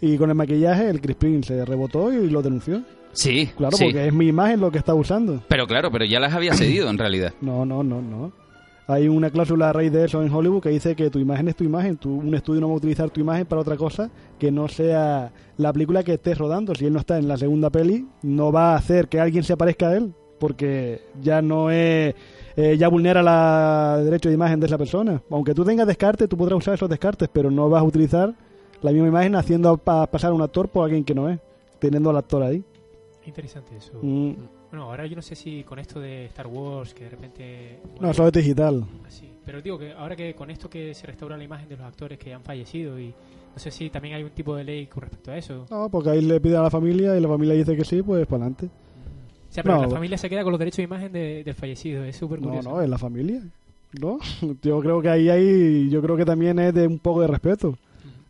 [0.00, 2.82] y con el maquillaje el Crispin se rebotó y lo denunció.
[3.10, 3.86] sí, Claro, sí.
[3.86, 5.42] porque es mi imagen lo que está usando.
[5.48, 7.32] Pero claro, pero ya las había cedido en realidad.
[7.40, 8.30] No, no, no, no.
[8.86, 11.56] Hay una cláusula a raíz de eso en Hollywood que dice que tu imagen es
[11.56, 11.96] tu imagen.
[11.96, 15.32] Tu, un estudio no va a utilizar tu imagen para otra cosa que no sea
[15.56, 16.72] la película que estés rodando.
[16.76, 19.56] Si él no está en la segunda peli, no va a hacer que alguien se
[19.56, 22.14] parezca a él porque ya no es...
[22.60, 25.22] eh, ya vulnera la derecho de imagen de esa persona.
[25.30, 28.34] Aunque tú tengas descartes, tú podrás usar esos descartes, pero no vas a utilizar
[28.82, 31.38] la misma imagen haciendo pa- pasar a un actor por alguien que no es,
[31.78, 32.62] teniendo al actor ahí.
[33.24, 33.92] Interesante eso.
[34.02, 34.32] Mm,
[34.70, 37.78] Bueno, ahora yo no sé si con esto de Star Wars, que de repente...
[38.00, 38.84] no, eso es digital.
[39.06, 39.30] así.
[39.44, 42.18] Pero digo que ahora que con esto que se restaura la imagen de los actores
[42.18, 45.30] que han fallecido y no sé si también hay un tipo de ley con respecto
[45.30, 45.64] a eso.
[45.70, 48.26] No, porque ahí le piden a la familia y la familia dice que sí, pues
[48.26, 48.68] para adelante.
[49.48, 51.54] O sea, pero No, la familia se queda con los derechos de imagen de- del
[51.54, 52.04] fallecido.
[52.04, 52.70] Es súper No, curioso.
[52.70, 53.40] no, es la familia.
[54.00, 54.18] No,
[54.62, 57.76] yo creo que ahí hay, yo creo que también es de un poco de respeto.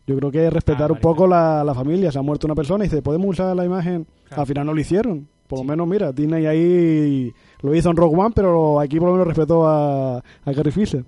[0.07, 2.11] Yo creo que es respetar Ah, un poco la, la familia.
[2.11, 4.07] Se ha muerto una persona y dice, ¿podemos usar la imagen?
[4.27, 4.41] Claro.
[4.41, 5.27] Al final no lo hicieron.
[5.47, 5.63] Por Sí.
[5.65, 9.27] lo menos, mira, Disney ahí lo hizo en Rock One, pero aquí por lo menos
[9.27, 11.03] respetó a, a Carrie Fisher.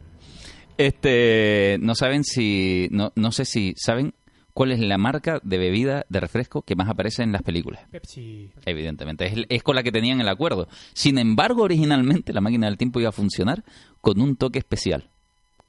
[0.78, 4.14] Este, no saben si, no, no sé si saben
[4.54, 7.82] cuál es la marca de bebida de refresco que más aparece en las películas.
[7.92, 8.52] Pepsi.
[8.66, 10.68] Evidentemente, es, es con la que tenían el acuerdo.
[10.94, 13.64] Sin embargo, originalmente la máquina del tiempo iba a funcionar
[14.02, 15.10] con un toque especial.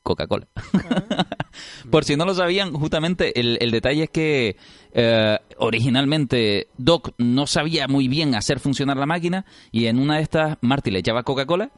[0.02, 0.48] Coca-Cola.
[1.90, 4.56] Por si no lo sabían, justamente el, el detalle es que
[4.92, 10.22] eh, originalmente Doc no sabía muy bien hacer funcionar la máquina y en una de
[10.22, 11.70] estas Marty le echaba Coca-Cola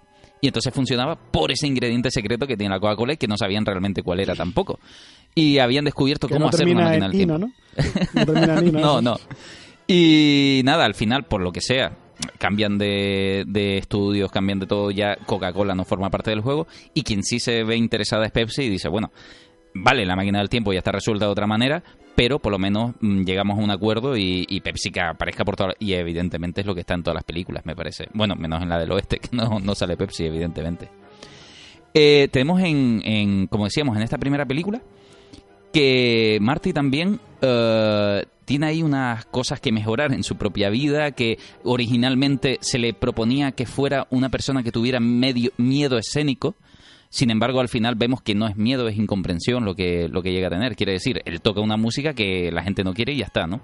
[0.44, 3.64] y entonces funcionaba por ese ingrediente secreto que tiene la Coca-Cola y que no sabían
[3.64, 4.78] realmente cuál era tampoco.
[5.34, 7.38] Y habían descubierto Que cómo no hacer una máquina del tiempo.
[7.38, 7.50] ¿no?
[8.26, 9.16] No en no, no.
[9.86, 11.96] Y nada, al final, por lo que sea,
[12.36, 17.04] cambian de, de estudios, cambian de todo, ya Coca-Cola no forma parte del juego y
[17.04, 19.12] quien sí se ve interesada es Pepsi y dice, bueno,
[19.72, 21.82] vale, la máquina del tiempo ya está resuelta de otra manera,
[22.14, 25.56] pero por lo menos mm, llegamos a un acuerdo y, y Pepsi que aparezca por
[25.56, 28.08] todas y evidentemente es lo que está en todas las películas, me parece.
[28.14, 30.88] Bueno, menos en la del oeste, que no, no sale Pepsi, evidentemente.
[31.96, 34.82] Eh, tenemos en, como decíamos, en esta primera película,
[35.72, 41.38] que Marty también eh, tiene ahí unas cosas que mejorar en su propia vida, que
[41.62, 46.56] originalmente se le proponía que fuera una persona que tuviera medio miedo escénico.
[47.14, 50.32] Sin embargo, al final vemos que no es miedo, es incomprensión lo que, lo que
[50.32, 50.74] llega a tener.
[50.74, 53.60] Quiere decir, él toca una música que la gente no quiere y ya está, ¿no?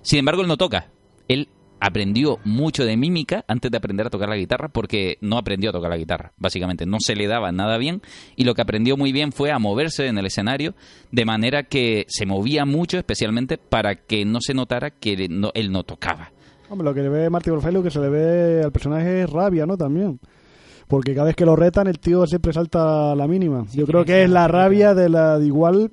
[0.00, 0.86] Sin embargo, él no toca.
[1.28, 1.48] Él
[1.80, 5.72] aprendió mucho de mímica antes de aprender a tocar la guitarra porque no aprendió a
[5.74, 6.86] tocar la guitarra, básicamente.
[6.86, 8.00] No se le daba nada bien
[8.36, 10.74] y lo que aprendió muy bien fue a moverse en el escenario
[11.12, 15.70] de manera que se movía mucho, especialmente para que no se notara que no- él
[15.72, 16.32] no tocaba.
[16.70, 19.28] Hombre, lo que le ve Marty McFly, lo que se le ve al personaje es
[19.30, 19.76] rabia, ¿no?
[19.76, 20.18] También.
[20.88, 23.64] Porque cada vez que lo retan, el tío siempre salta a la mínima.
[23.72, 25.90] Yo creo que es la rabia de la de igual,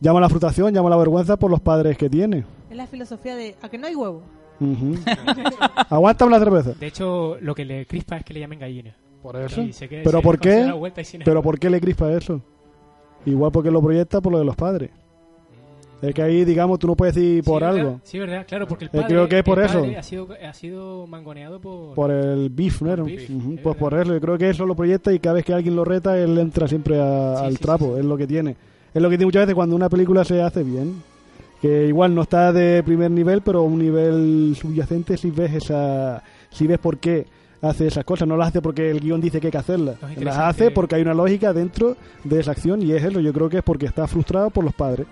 [0.00, 2.44] llama la frustración, llama la vergüenza por los padres que tiene.
[2.70, 4.22] Es la filosofía de a que no hay huevo.
[4.60, 4.96] Ujú.
[5.90, 6.72] Aguántame la cerveza.
[6.78, 8.94] De hecho, lo que le crispa es que le llamen gallina.
[9.22, 9.62] Por eso.
[9.88, 10.70] ¿Pero por qué?
[11.24, 12.42] ¿Pero por qué le crispa eso?
[13.24, 14.90] Igual porque lo proyecta por lo de los padres.
[16.08, 18.00] Es que ahí, digamos, tú no puedes decir por algo.
[18.04, 19.84] Sí, verdad, claro, porque el Eh, padre, creo que es por el eso.
[19.98, 21.94] Ha sido, ha sido mangoneado por...
[21.94, 22.96] Por el beef, ¿no?
[22.96, 23.30] Por beef,
[23.62, 25.84] Pues por eso, yo creo que eso lo proyecta y cada vez que alguien lo
[25.84, 28.56] reta, él entra siempre a- Sí, al sí, trapo, es lo que tiene.
[28.92, 31.02] Es lo que tiene muchas veces cuando una película se hace bien.
[31.60, 36.66] Que igual no está de primer nivel, pero un nivel subyacente si ves esa si
[36.66, 37.26] ves por qué
[37.62, 38.28] hace esas cosas.
[38.28, 39.96] No las hace porque el guion dice que hay que hacerlas.
[40.20, 43.18] Las hace porque hay una lógica dentro de esa acción y es eso.
[43.18, 45.06] Yo creo que es porque está frustrado por los padres.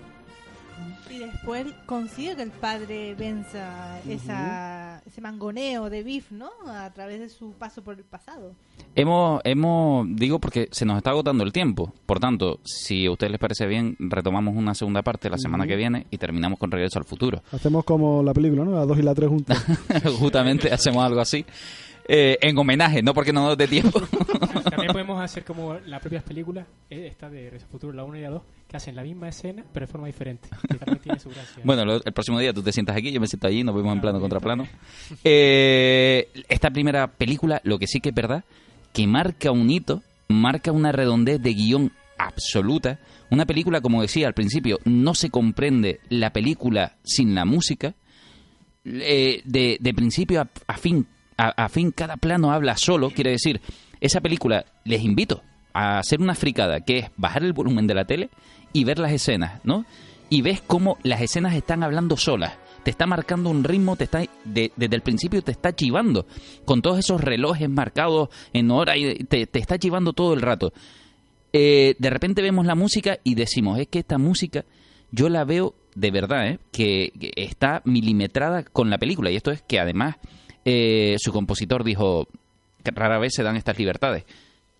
[1.43, 6.51] Después consigue que el padre venza esa, ese mangoneo de Biff, ¿no?
[6.69, 8.55] A través de su paso por el pasado.
[8.95, 11.93] Hemos, hemos, digo porque se nos está agotando el tiempo.
[12.07, 15.75] Por tanto, si a ustedes les parece bien, retomamos una segunda parte la semana que
[15.75, 17.43] viene y terminamos con Regreso al Futuro.
[17.51, 18.71] Hacemos como la película, ¿no?
[18.71, 19.67] Las dos y la tres juntas.
[20.21, 21.45] Justamente hacemos algo así.
[22.07, 24.01] Eh, en homenaje, no porque no nos dé tiempo.
[24.71, 28.17] También podemos hacer como las propias películas, eh, esta de Regreso al Futuro, la 1
[28.17, 30.49] y la 2, que hacen la misma escena, pero de forma diferente.
[30.69, 31.61] Que también tiene su gracia.
[31.65, 33.95] Bueno, lo- el próximo día tú te sientas aquí, yo me siento allí, nos vemos
[33.95, 34.67] en plano contra plano.
[35.23, 38.45] Eh, esta primera película, lo que sí que es verdad,
[38.93, 42.99] que marca un hito, marca una redondez de guion absoluta.
[43.31, 47.95] Una película, como decía al principio, no se comprende la película sin la música.
[48.85, 51.07] Eh, de, de principio a, a fin,
[51.37, 53.61] a, a fin cada plano habla solo, quiere decir,
[54.01, 55.43] esa película les invito
[55.75, 58.31] a hacer una fricada, que es bajar el volumen de la tele
[58.73, 59.85] y ver las escenas, ¿no?
[60.31, 62.55] Y ves cómo las escenas están hablando solas.
[62.85, 66.27] Te está marcando un ritmo, te está de- desde el principio te está chivando,
[66.65, 70.73] con todos esos relojes marcados en hora y te, te está chivando todo el rato.
[71.53, 74.65] Eh, de repente vemos la música y decimos, es que esta música
[75.11, 76.59] yo la veo de verdad, ¿eh?
[76.73, 79.31] que, que está milimetrada con la película.
[79.31, 80.17] Y esto es que además
[80.65, 82.27] eh, su compositor dijo
[82.83, 84.25] que rara vez se dan estas libertades.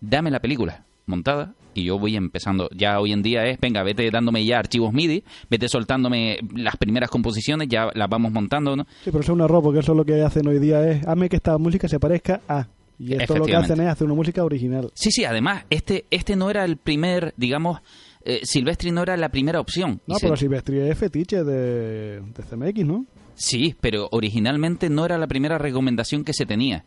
[0.05, 2.69] Dame la película montada y yo voy empezando.
[2.75, 7.09] Ya hoy en día es, venga, vete dándome ya archivos MIDI, vete soltándome las primeras
[7.09, 8.83] composiciones, ya las vamos montando, ¿no?
[9.03, 11.29] Sí, pero eso es un error, porque eso lo que hacen hoy día es, hazme
[11.29, 12.67] que esta música se parezca a...
[12.99, 14.91] Y esto lo que hacen es hacer una música original.
[14.93, 17.79] Sí, sí, además, este, este no era el primer, digamos,
[18.23, 19.99] eh, Silvestri no era la primera opción.
[20.05, 23.05] No, se- pero Silvestri es fetiche de, de CMX, ¿no?
[23.35, 26.85] Sí, pero originalmente no era la primera recomendación que se tenía.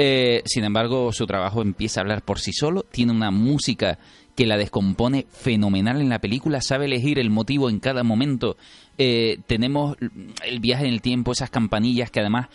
[0.00, 3.98] Eh, sin embargo, su trabajo empieza a hablar por sí solo, tiene una música
[4.36, 8.56] que la descompone fenomenal en la película, sabe elegir el motivo en cada momento.
[8.96, 9.96] Eh, tenemos
[10.46, 12.46] el viaje en el tiempo, esas campanillas que además,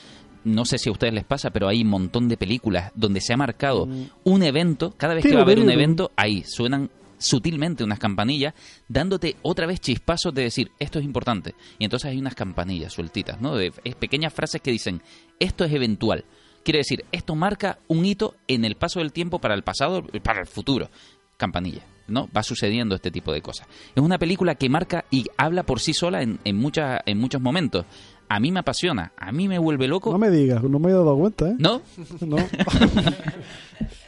[0.45, 3.33] no sé si a ustedes les pasa, pero hay un montón de películas donde se
[3.33, 3.89] ha marcado
[4.23, 8.53] un evento, cada vez que va a haber un evento, ahí suenan sutilmente unas campanillas,
[8.87, 11.55] dándote otra vez chispazos de decir, esto es importante.
[11.79, 13.55] Y entonces hay unas campanillas sueltitas, ¿no?
[13.55, 15.01] De, es pequeñas frases que dicen,
[15.39, 16.23] esto es eventual.
[16.63, 20.41] Quiere decir, esto marca un hito en el paso del tiempo para el pasado, para
[20.41, 20.89] el futuro.
[21.37, 22.29] Campanilla, ¿no?
[22.35, 23.67] Va sucediendo este tipo de cosas.
[23.95, 27.41] Es una película que marca y habla por sí sola en, en, muchas, en muchos
[27.41, 27.85] momentos.
[28.29, 30.11] A mí me apasiona, a mí me vuelve loco.
[30.11, 31.55] No me digas, no me he dado cuenta, ¿eh?
[31.57, 31.81] ¿No?
[32.21, 32.37] No.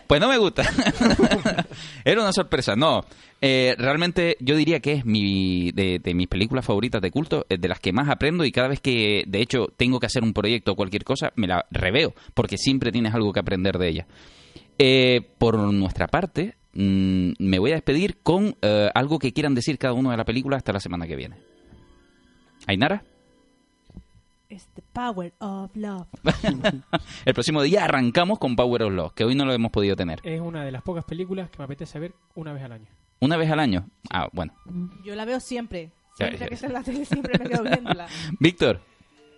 [0.07, 0.63] Pues no me gusta.
[2.05, 2.75] Era una sorpresa.
[2.75, 3.01] No,
[3.41, 7.57] Eh, realmente yo diría que es mi de, de mis películas favoritas de culto, eh,
[7.57, 10.33] de las que más aprendo y cada vez que, de hecho, tengo que hacer un
[10.33, 14.07] proyecto o cualquier cosa, me la reveo, porque siempre tienes algo que aprender de ella.
[14.79, 19.77] Eh, por nuestra parte, mm, me voy a despedir con eh, algo que quieran decir
[19.77, 21.37] cada uno de la película hasta la semana que viene.
[22.67, 23.03] ¿Ainara?
[24.49, 26.07] Es the power of love.
[27.25, 30.19] El próximo día arrancamos con Power of Love, que hoy no lo hemos podido tener.
[30.23, 32.85] Es una de las pocas películas que me apetece ver una vez al año.
[33.21, 33.89] Una vez al año.
[34.11, 34.53] Ah, bueno.
[35.03, 35.91] Yo la veo siempre.
[36.15, 38.07] Siempre que está en la tele siempre me quedo viéndola.
[38.39, 38.81] Víctor,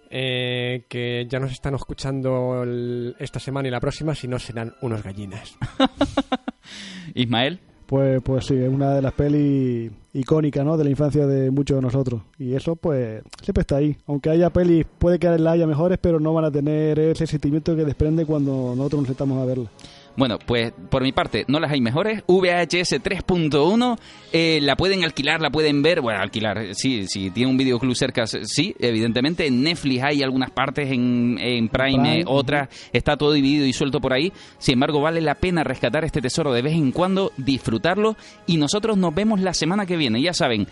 [0.10, 4.74] Eh, que ya nos están escuchando el- esta semana y la próxima, si no serán
[4.82, 5.58] unos gallinas.
[7.14, 10.76] Ismael, Pues, pues sí, es una de las pelis icónicas, ¿no?
[10.76, 12.22] De la infancia de muchos de nosotros.
[12.38, 13.96] Y eso, pues, siempre está ahí.
[14.08, 17.78] Aunque haya pelis, puede que la haya mejores, pero no van a tener ese sentimiento
[17.78, 19.70] que desprende cuando nosotros nos sentamos a verla.
[20.18, 22.24] Bueno, pues por mi parte, no las hay mejores.
[22.28, 24.00] VHS 3.1,
[24.34, 26.02] eh, la pueden alquilar, la pueden ver.
[26.02, 29.46] Bueno, alquilar, sí, si tiene un videoclub cerca, sí, evidentemente.
[29.46, 32.68] En Netflix hay algunas partes, en, en Prime, Prime, eh, otras.
[32.92, 34.34] Está todo dividido y suelto por ahí.
[34.58, 38.18] Sin embargo, vale la pena rescatar este tesoro de vez en cuando, disfrutarlo.
[38.48, 40.20] Y nosotros nos vemos la semana que viene.
[40.20, 40.68] Ya saben,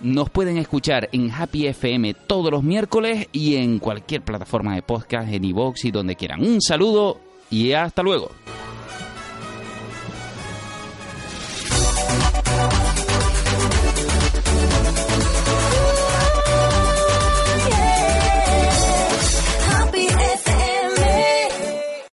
[0.00, 5.32] nos pueden escuchar en Happy FM todos los miércoles y en cualquier plataforma de podcast,
[5.32, 6.40] en iVoox y donde quieran.
[6.40, 8.30] Un saludo y hasta luego.